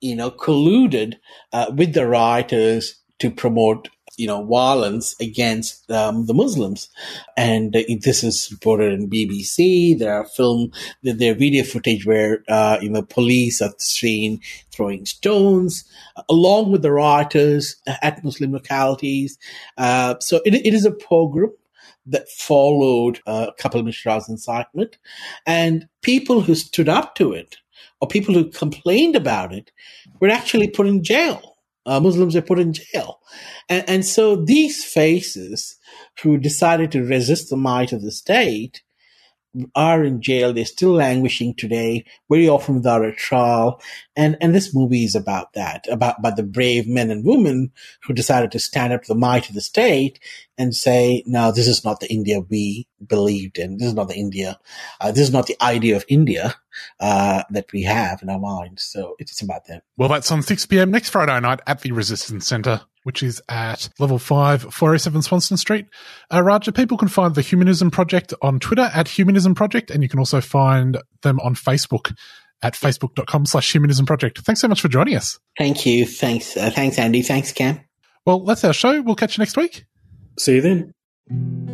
you 0.01 0.15
know, 0.15 0.31
colluded 0.31 1.15
uh, 1.53 1.71
with 1.75 1.93
the 1.93 2.07
rioters 2.07 2.95
to 3.19 3.31
promote 3.31 3.89
you 4.17 4.25
know, 4.25 4.43
violence 4.43 5.15
against 5.21 5.89
um, 5.91 6.25
the 6.25 6.33
Muslims. 6.33 6.89
And 7.37 7.75
uh, 7.75 7.83
this 8.01 8.23
is 8.23 8.49
reported 8.51 8.91
in 8.91 9.09
BBC. 9.09 9.97
There 9.97 10.13
are 10.13 10.25
film, 10.25 10.71
there 11.03 11.31
are 11.31 11.35
video 11.35 11.63
footage 11.63 12.05
where, 12.05 12.43
uh, 12.49 12.79
you 12.81 12.89
know, 12.89 13.03
police 13.03 13.61
are 13.61 13.73
seen 13.77 14.41
throwing 14.71 15.05
stones 15.05 15.85
along 16.29 16.71
with 16.71 16.81
the 16.81 16.91
rioters 16.91 17.75
at 18.01 18.23
Muslim 18.23 18.51
localities. 18.51 19.37
Uh, 19.77 20.15
so 20.19 20.41
it, 20.45 20.53
it 20.53 20.73
is 20.73 20.85
a 20.85 20.91
pogrom 20.91 21.53
that 22.07 22.29
followed 22.29 23.19
uh, 23.27 23.51
Kapil 23.59 23.83
Mishra's 23.83 24.29
incitement. 24.29 24.97
And 25.45 25.87
people 26.01 26.41
who 26.41 26.55
stood 26.55 26.89
up 26.89 27.15
to 27.15 27.33
it 27.33 27.57
or 28.01 28.07
people 28.07 28.33
who 28.33 28.49
complained 28.49 29.15
about 29.15 29.53
it 29.53 29.71
were 30.19 30.29
actually 30.29 30.69
put 30.69 30.87
in 30.87 31.03
jail 31.03 31.56
uh, 31.87 31.99
Muslims 31.99 32.35
are 32.35 32.41
put 32.41 32.59
in 32.59 32.73
jail. 32.73 33.19
And, 33.69 33.89
and 33.89 34.05
so 34.05 34.35
these 34.35 34.83
faces 34.83 35.77
who 36.21 36.37
decided 36.37 36.91
to 36.91 37.03
resist 37.03 37.49
the 37.49 37.57
might 37.57 37.91
of 37.93 38.01
the 38.01 38.11
state 38.11 38.83
are 39.75 40.03
in 40.03 40.21
jail. 40.21 40.53
They're 40.53 40.65
still 40.65 40.93
languishing 40.93 41.55
today, 41.55 42.05
very 42.29 42.47
often 42.47 42.75
without 42.75 43.05
a 43.05 43.11
trial. 43.11 43.81
And, 44.15 44.37
and 44.41 44.53
this 44.53 44.73
movie 44.73 45.03
is 45.03 45.15
about 45.15 45.53
that, 45.53 45.85
about, 45.89 46.19
about 46.19 46.35
the 46.35 46.43
brave 46.43 46.87
men 46.87 47.11
and 47.11 47.25
women 47.25 47.71
who 48.03 48.13
decided 48.13 48.51
to 48.51 48.59
stand 48.59 48.93
up 48.93 49.03
to 49.03 49.07
the 49.09 49.19
might 49.19 49.49
of 49.49 49.55
the 49.55 49.61
state 49.61 50.19
and 50.57 50.75
say, 50.75 51.23
no, 51.25 51.51
this 51.51 51.67
is 51.67 51.83
not 51.83 51.99
the 51.99 52.11
India 52.11 52.39
we 52.39 52.87
believed 53.05 53.57
in. 53.57 53.77
This 53.77 53.89
is 53.89 53.93
not 53.93 54.07
the 54.07 54.15
India. 54.15 54.59
Uh, 54.99 55.11
this 55.11 55.27
is 55.27 55.33
not 55.33 55.45
the 55.45 55.57
idea 55.61 55.95
of 55.95 56.05
India 56.07 56.55
uh, 56.99 57.43
that 57.51 57.71
we 57.71 57.83
have 57.83 58.21
in 58.21 58.29
our 58.29 58.39
minds. 58.39 58.83
So 58.83 59.15
it's 59.19 59.41
about 59.41 59.67
them. 59.67 59.81
Well, 59.97 60.09
that's 60.09 60.31
on 60.31 60.41
6 60.41 60.65
p.m. 60.65 60.91
next 60.91 61.09
Friday 61.09 61.39
night 61.39 61.59
at 61.67 61.81
the 61.81 61.91
Resistance 61.91 62.47
Centre, 62.47 62.81
which 63.07 63.23
is 63.23 63.41
at 63.47 63.87
level 63.99 64.19
5, 64.19 64.63
407 64.63 65.21
Swanston 65.21 65.55
Street. 65.55 65.85
Uh, 66.29 66.43
Raja, 66.43 66.73
people 66.73 66.97
can 66.97 67.07
find 67.07 67.35
the 67.35 67.41
Humanism 67.41 67.89
Project 67.89 68.33
on 68.41 68.59
Twitter 68.59 68.89
at 68.93 69.07
Humanism 69.07 69.55
Project, 69.55 69.89
and 69.89 70.03
you 70.03 70.09
can 70.09 70.19
also 70.19 70.41
find 70.41 70.97
them 71.21 71.39
on 71.39 71.55
Facebook 71.55 72.13
at 72.61 72.73
facebook.com 72.73 73.45
slash 73.45 73.71
humanism 73.71 74.05
project. 74.05 74.39
Thanks 74.39 74.59
so 74.59 74.67
much 74.67 74.81
for 74.81 74.89
joining 74.89 75.15
us. 75.15 75.39
Thank 75.57 75.85
you. 75.85 76.05
Thanks. 76.05 76.57
Uh, 76.57 76.69
thanks, 76.69 76.99
Andy. 76.99 77.21
Thanks, 77.21 77.53
Cam. 77.53 77.79
Well, 78.25 78.41
that's 78.41 78.65
our 78.65 78.73
show. 78.73 79.01
We'll 79.01 79.15
catch 79.15 79.37
you 79.37 79.41
next 79.41 79.55
week. 79.55 79.85
See 80.37 80.55
you 80.55 80.61
then. 81.29 81.66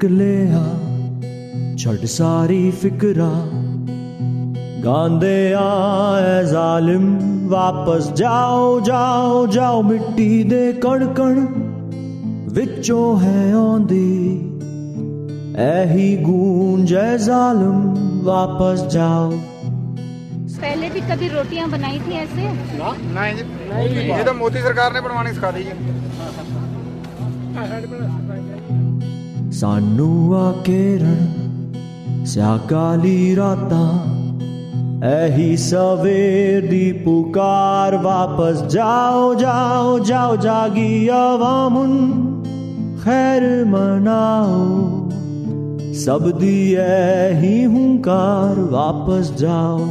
ਨਿਕਲਿਆ 0.00 0.60
ਛੱਡ 1.78 2.04
ਸਾਰੀ 2.06 2.70
ਫਿਕਰਾ 2.72 3.30
ਗਾਉਂਦੇ 4.84 5.52
ਆਏ 5.54 6.44
ਜ਼ਾਲਿਮ 6.44 7.06
ਵਾਪਸ 7.48 8.08
ਜਾਓ 8.12 8.78
ਜਾਓ 8.80 9.46
ਜਾਓ 9.46 9.82
ਮਿੱਟੀ 9.82 10.42
ਦੇ 10.44 10.72
ਕਣ 10.82 11.06
ਕਣ 11.14 11.40
ਵਿੱਚੋਂ 12.54 13.18
ਹੈ 13.20 13.52
ਆਉਂਦੀ 13.52 14.38
ਐਹੀ 15.64 16.16
ਗੂੰਜ 16.22 16.94
ਐ 16.94 17.16
ਜ਼ਾਲਿਮ 17.18 17.82
ਵਾਪਸ 18.24 18.86
ਜਾਓ 18.94 19.30
पहले 20.58 20.86
भी 20.92 21.00
कभी 21.08 21.26
रोटियां 21.30 21.64
बनाई 21.70 21.98
थी 22.04 22.14
ऐसे 22.18 22.44
ना 22.78 22.92
नहीं 23.10 23.32
जी 23.88 24.06
ये 24.10 24.22
तो 24.24 24.32
मोदी 24.36 24.62
सरकार 24.62 24.94
ने 24.94 25.02
बनवानी 25.02 25.34
सिखा 25.34 25.50
दी 25.50 25.64
जी 25.66 25.74
ਸਾਨੂੰ 29.61 30.37
ਆ 30.37 30.51
ਕੇਰਣ 30.51 31.25
ਸਿਆਕਾਲੀ 32.25 33.35
ਰਾਤਾਂ 33.35 33.99
ਐਹੀ 35.05 35.57
ਸਵੇਰ 35.57 36.69
ਦੀ 36.69 36.91
ਪੁਕਾਰ 36.91 37.97
ਵਾਪਸ 37.97 38.63
ਜਾਓ 38.63 39.33
ਜਾਓ 39.33 39.99
ਜਾਓ, 39.99 40.35
ਜਾਗੀ 40.35 41.07
ਆਵਾਮੁਨ, 41.07 42.11
ਖੈਰ 43.05 43.65
ਮਨਾਓ। 43.65 45.09
ਸਭ 45.93 46.31
ਦੀ 46.31 46.75
ਐਹੀ 46.75 47.65
ਹੁੰਕਾਰ 47.65 48.59
ਵਾਪਸ 48.59 49.31
ਜਾਓ। 49.31 49.87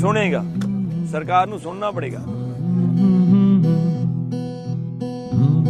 ਸੁਣੇਗਾ, 0.00 0.44
ਸਰਕਾਰ 1.12 1.46
ਨੂੰ 1.46 1.58
ਸੁਣਨਾ 1.58 1.90
ਪੜੇਗਾ। 1.90 2.24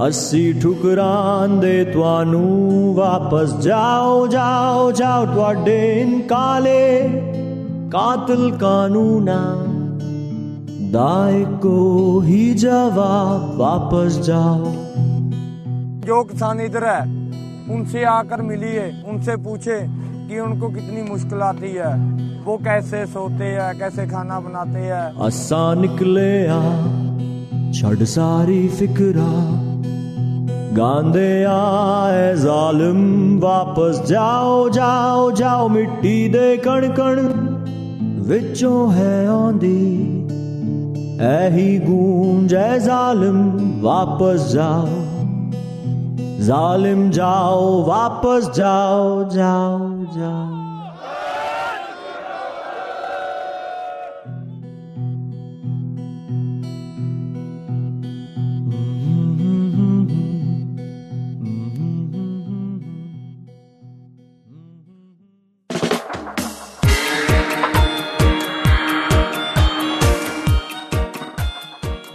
अस्सी 0.00 0.60
ठुकरान 0.62 1.60
दे 1.60 1.84
तुआनू 1.84 2.40
वापस। 2.94 3.54
जाओ 3.64 4.26
जाओ 4.26 4.92
जाओ 4.92 5.24
तुआडे 5.26 6.04
काले 6.22 7.08
कातल 7.88 8.50
कानूना। 8.50 9.38
दाए 10.92 11.44
को 11.44 12.20
ही 12.20 12.54
जवाब 12.54 13.56
वापस 13.58 14.18
जाओ। 14.18 14.64
जो 16.06 16.22
किसान 16.24 16.60
इधर 16.60 16.84
है 16.84 17.00
उनसे 17.74 18.04
आकर 18.04 18.42
मिली 18.42 18.72
है 18.72 19.04
उनसे 19.08 19.36
पूछे 19.36 19.80
कि 20.28 20.40
उनको 20.40 20.68
कितनी 20.68 21.02
मुश्किल 21.02 21.40
आती 21.40 21.72
है। 21.74 21.94
वो 22.44 22.56
कैसे 22.56 23.06
सोते 23.06 23.44
हैं 23.44 23.78
कैसे 23.78 24.06
खाना 24.06 24.40
बनाते 24.40 24.78
हैं। 24.78 25.06
असा 25.20 25.74
निकले 25.74 26.46
आ 26.46 26.62
छड़ 27.72 28.04
सारी 28.04 28.68
फिक्रा। 28.68 29.67
ਗਾਉਂਦੇ 30.76 31.44
ਆਏ 31.48 32.36
ਜ਼ਾਲਿਮ, 32.36 33.40
ਵਾਪਸ 33.40 34.02
ਜਾਓ 34.06 34.68
ਜਾਓ 34.68 35.30
ਜਾਓ, 35.30 35.68
ਮਿੱਟੀ 35.68 36.28
ਦੇ 36.28 36.56
ਕਣ 36.56 36.88
ਕਣ 36.88 37.28
ਵਿੱਚੋਂ 38.22 38.92
ਹੈ 38.92 39.26
ਆਉਂਦੀ 39.26 40.14
ਐਹੀ 41.20 41.78
ਗੂੰਜ 41.78 42.54
ਐ 42.54 42.78
ਜ਼ਾਲਿਮ, 42.78 43.50
ਵਾਪਸ 43.80 44.52
ਜਾਓ। 44.52 44.88
ਜ਼ਾਲਿਮ, 46.40 47.10
ਜਾਓ, 47.10 47.84
ਵਾਪਸ 47.84 48.50
ਜਾਓ 48.50 49.24
ਜਾਓ 49.24 49.90
ਜਾਓ। 50.16 50.57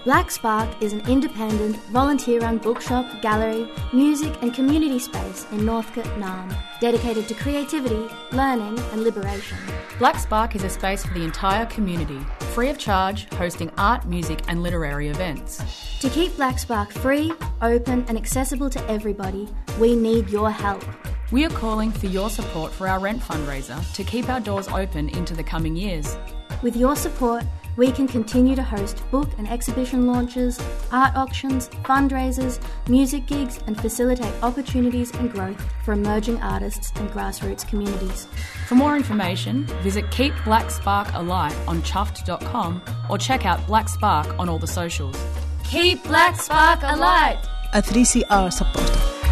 Black 0.04 0.30
Spark 0.32 0.70
is 0.82 0.92
an 0.92 1.00
independent, 1.08 1.78
volunteer 1.86 2.42
run 2.42 2.58
bookshop, 2.58 3.22
gallery, 3.22 3.70
music, 3.94 4.34
and 4.42 4.54
community 4.54 5.00
space 5.00 5.48
in 5.54 5.66
Northcote, 5.66 6.04
Naarm, 6.20 6.54
dedicated 6.82 7.26
to 7.30 7.34
creativity, 7.34 8.14
learning, 8.34 8.78
and 8.92 9.06
liberation. 9.06 9.58
Black 10.00 10.20
Spark 10.20 10.58
is 10.58 10.64
a 10.66 10.70
space 10.70 11.06
for 11.06 11.14
the 11.14 11.24
entire 11.24 11.66
community, 11.68 12.20
free 12.54 12.68
of 12.68 12.78
charge, 12.78 13.32
hosting 13.36 13.72
art, 13.78 14.06
music, 14.06 14.42
and 14.50 14.62
literary 14.62 15.08
events. 15.08 15.64
To 16.02 16.10
keep 16.10 16.36
Black 16.36 16.60
Spark 16.60 16.92
free, 16.92 17.32
open, 17.62 18.04
and 18.10 18.18
accessible 18.18 18.70
to 18.72 18.90
everybody, 18.90 19.48
we 19.80 19.96
need 19.96 20.30
your 20.30 20.52
help. 20.52 20.84
We 21.32 21.46
are 21.46 21.50
calling 21.52 21.94
for 21.94 22.08
your 22.08 22.30
support 22.30 22.74
for 22.74 22.90
our 22.90 23.00
rent 23.00 23.22
fundraiser 23.22 23.80
to 23.94 24.04
keep 24.04 24.28
our 24.28 24.42
doors 24.42 24.68
open 24.68 25.08
into 25.10 25.34
the 25.34 25.46
coming 25.46 25.78
years. 25.78 26.18
With 26.62 26.76
your 26.76 26.98
support, 26.98 27.46
we 27.76 27.92
can 27.92 28.08
continue 28.08 28.56
to 28.56 28.64
host 28.64 29.04
book 29.12 29.30
and 29.38 29.50
exhibition 29.50 30.08
launches, 30.08 30.60
art 30.92 31.16
auctions, 31.16 31.70
fundraisers, 31.84 32.60
music 32.88 33.26
gigs, 33.26 33.60
and 33.68 33.80
facilitate 33.80 34.34
opportunities 34.44 35.12
and 35.16 35.32
growth 35.32 35.62
for 35.84 35.94
emerging 35.94 36.42
artists 36.42 36.92
and 36.98 37.10
grassroots 37.12 37.68
communities. 37.68 38.28
For 38.68 38.76
more 38.76 38.96
information, 38.96 39.66
visit 39.82 40.10
Keep 40.12 40.34
Black 40.46 40.70
Spark 40.70 41.08
Alight 41.14 41.56
on 41.68 41.82
chuffed.com 41.82 42.82
or 43.10 43.18
check 43.18 43.46
out 43.46 43.66
Black 43.68 43.90
Spark 43.90 44.28
on 44.40 44.50
all 44.50 44.60
the 44.60 44.68
socials. 44.68 45.16
Keep 45.64 46.04
Black 46.04 46.40
Spark 46.40 46.80
Alive! 46.84 47.40
A 47.74 47.82
3CR 47.82 48.54
supporter. 48.54 49.23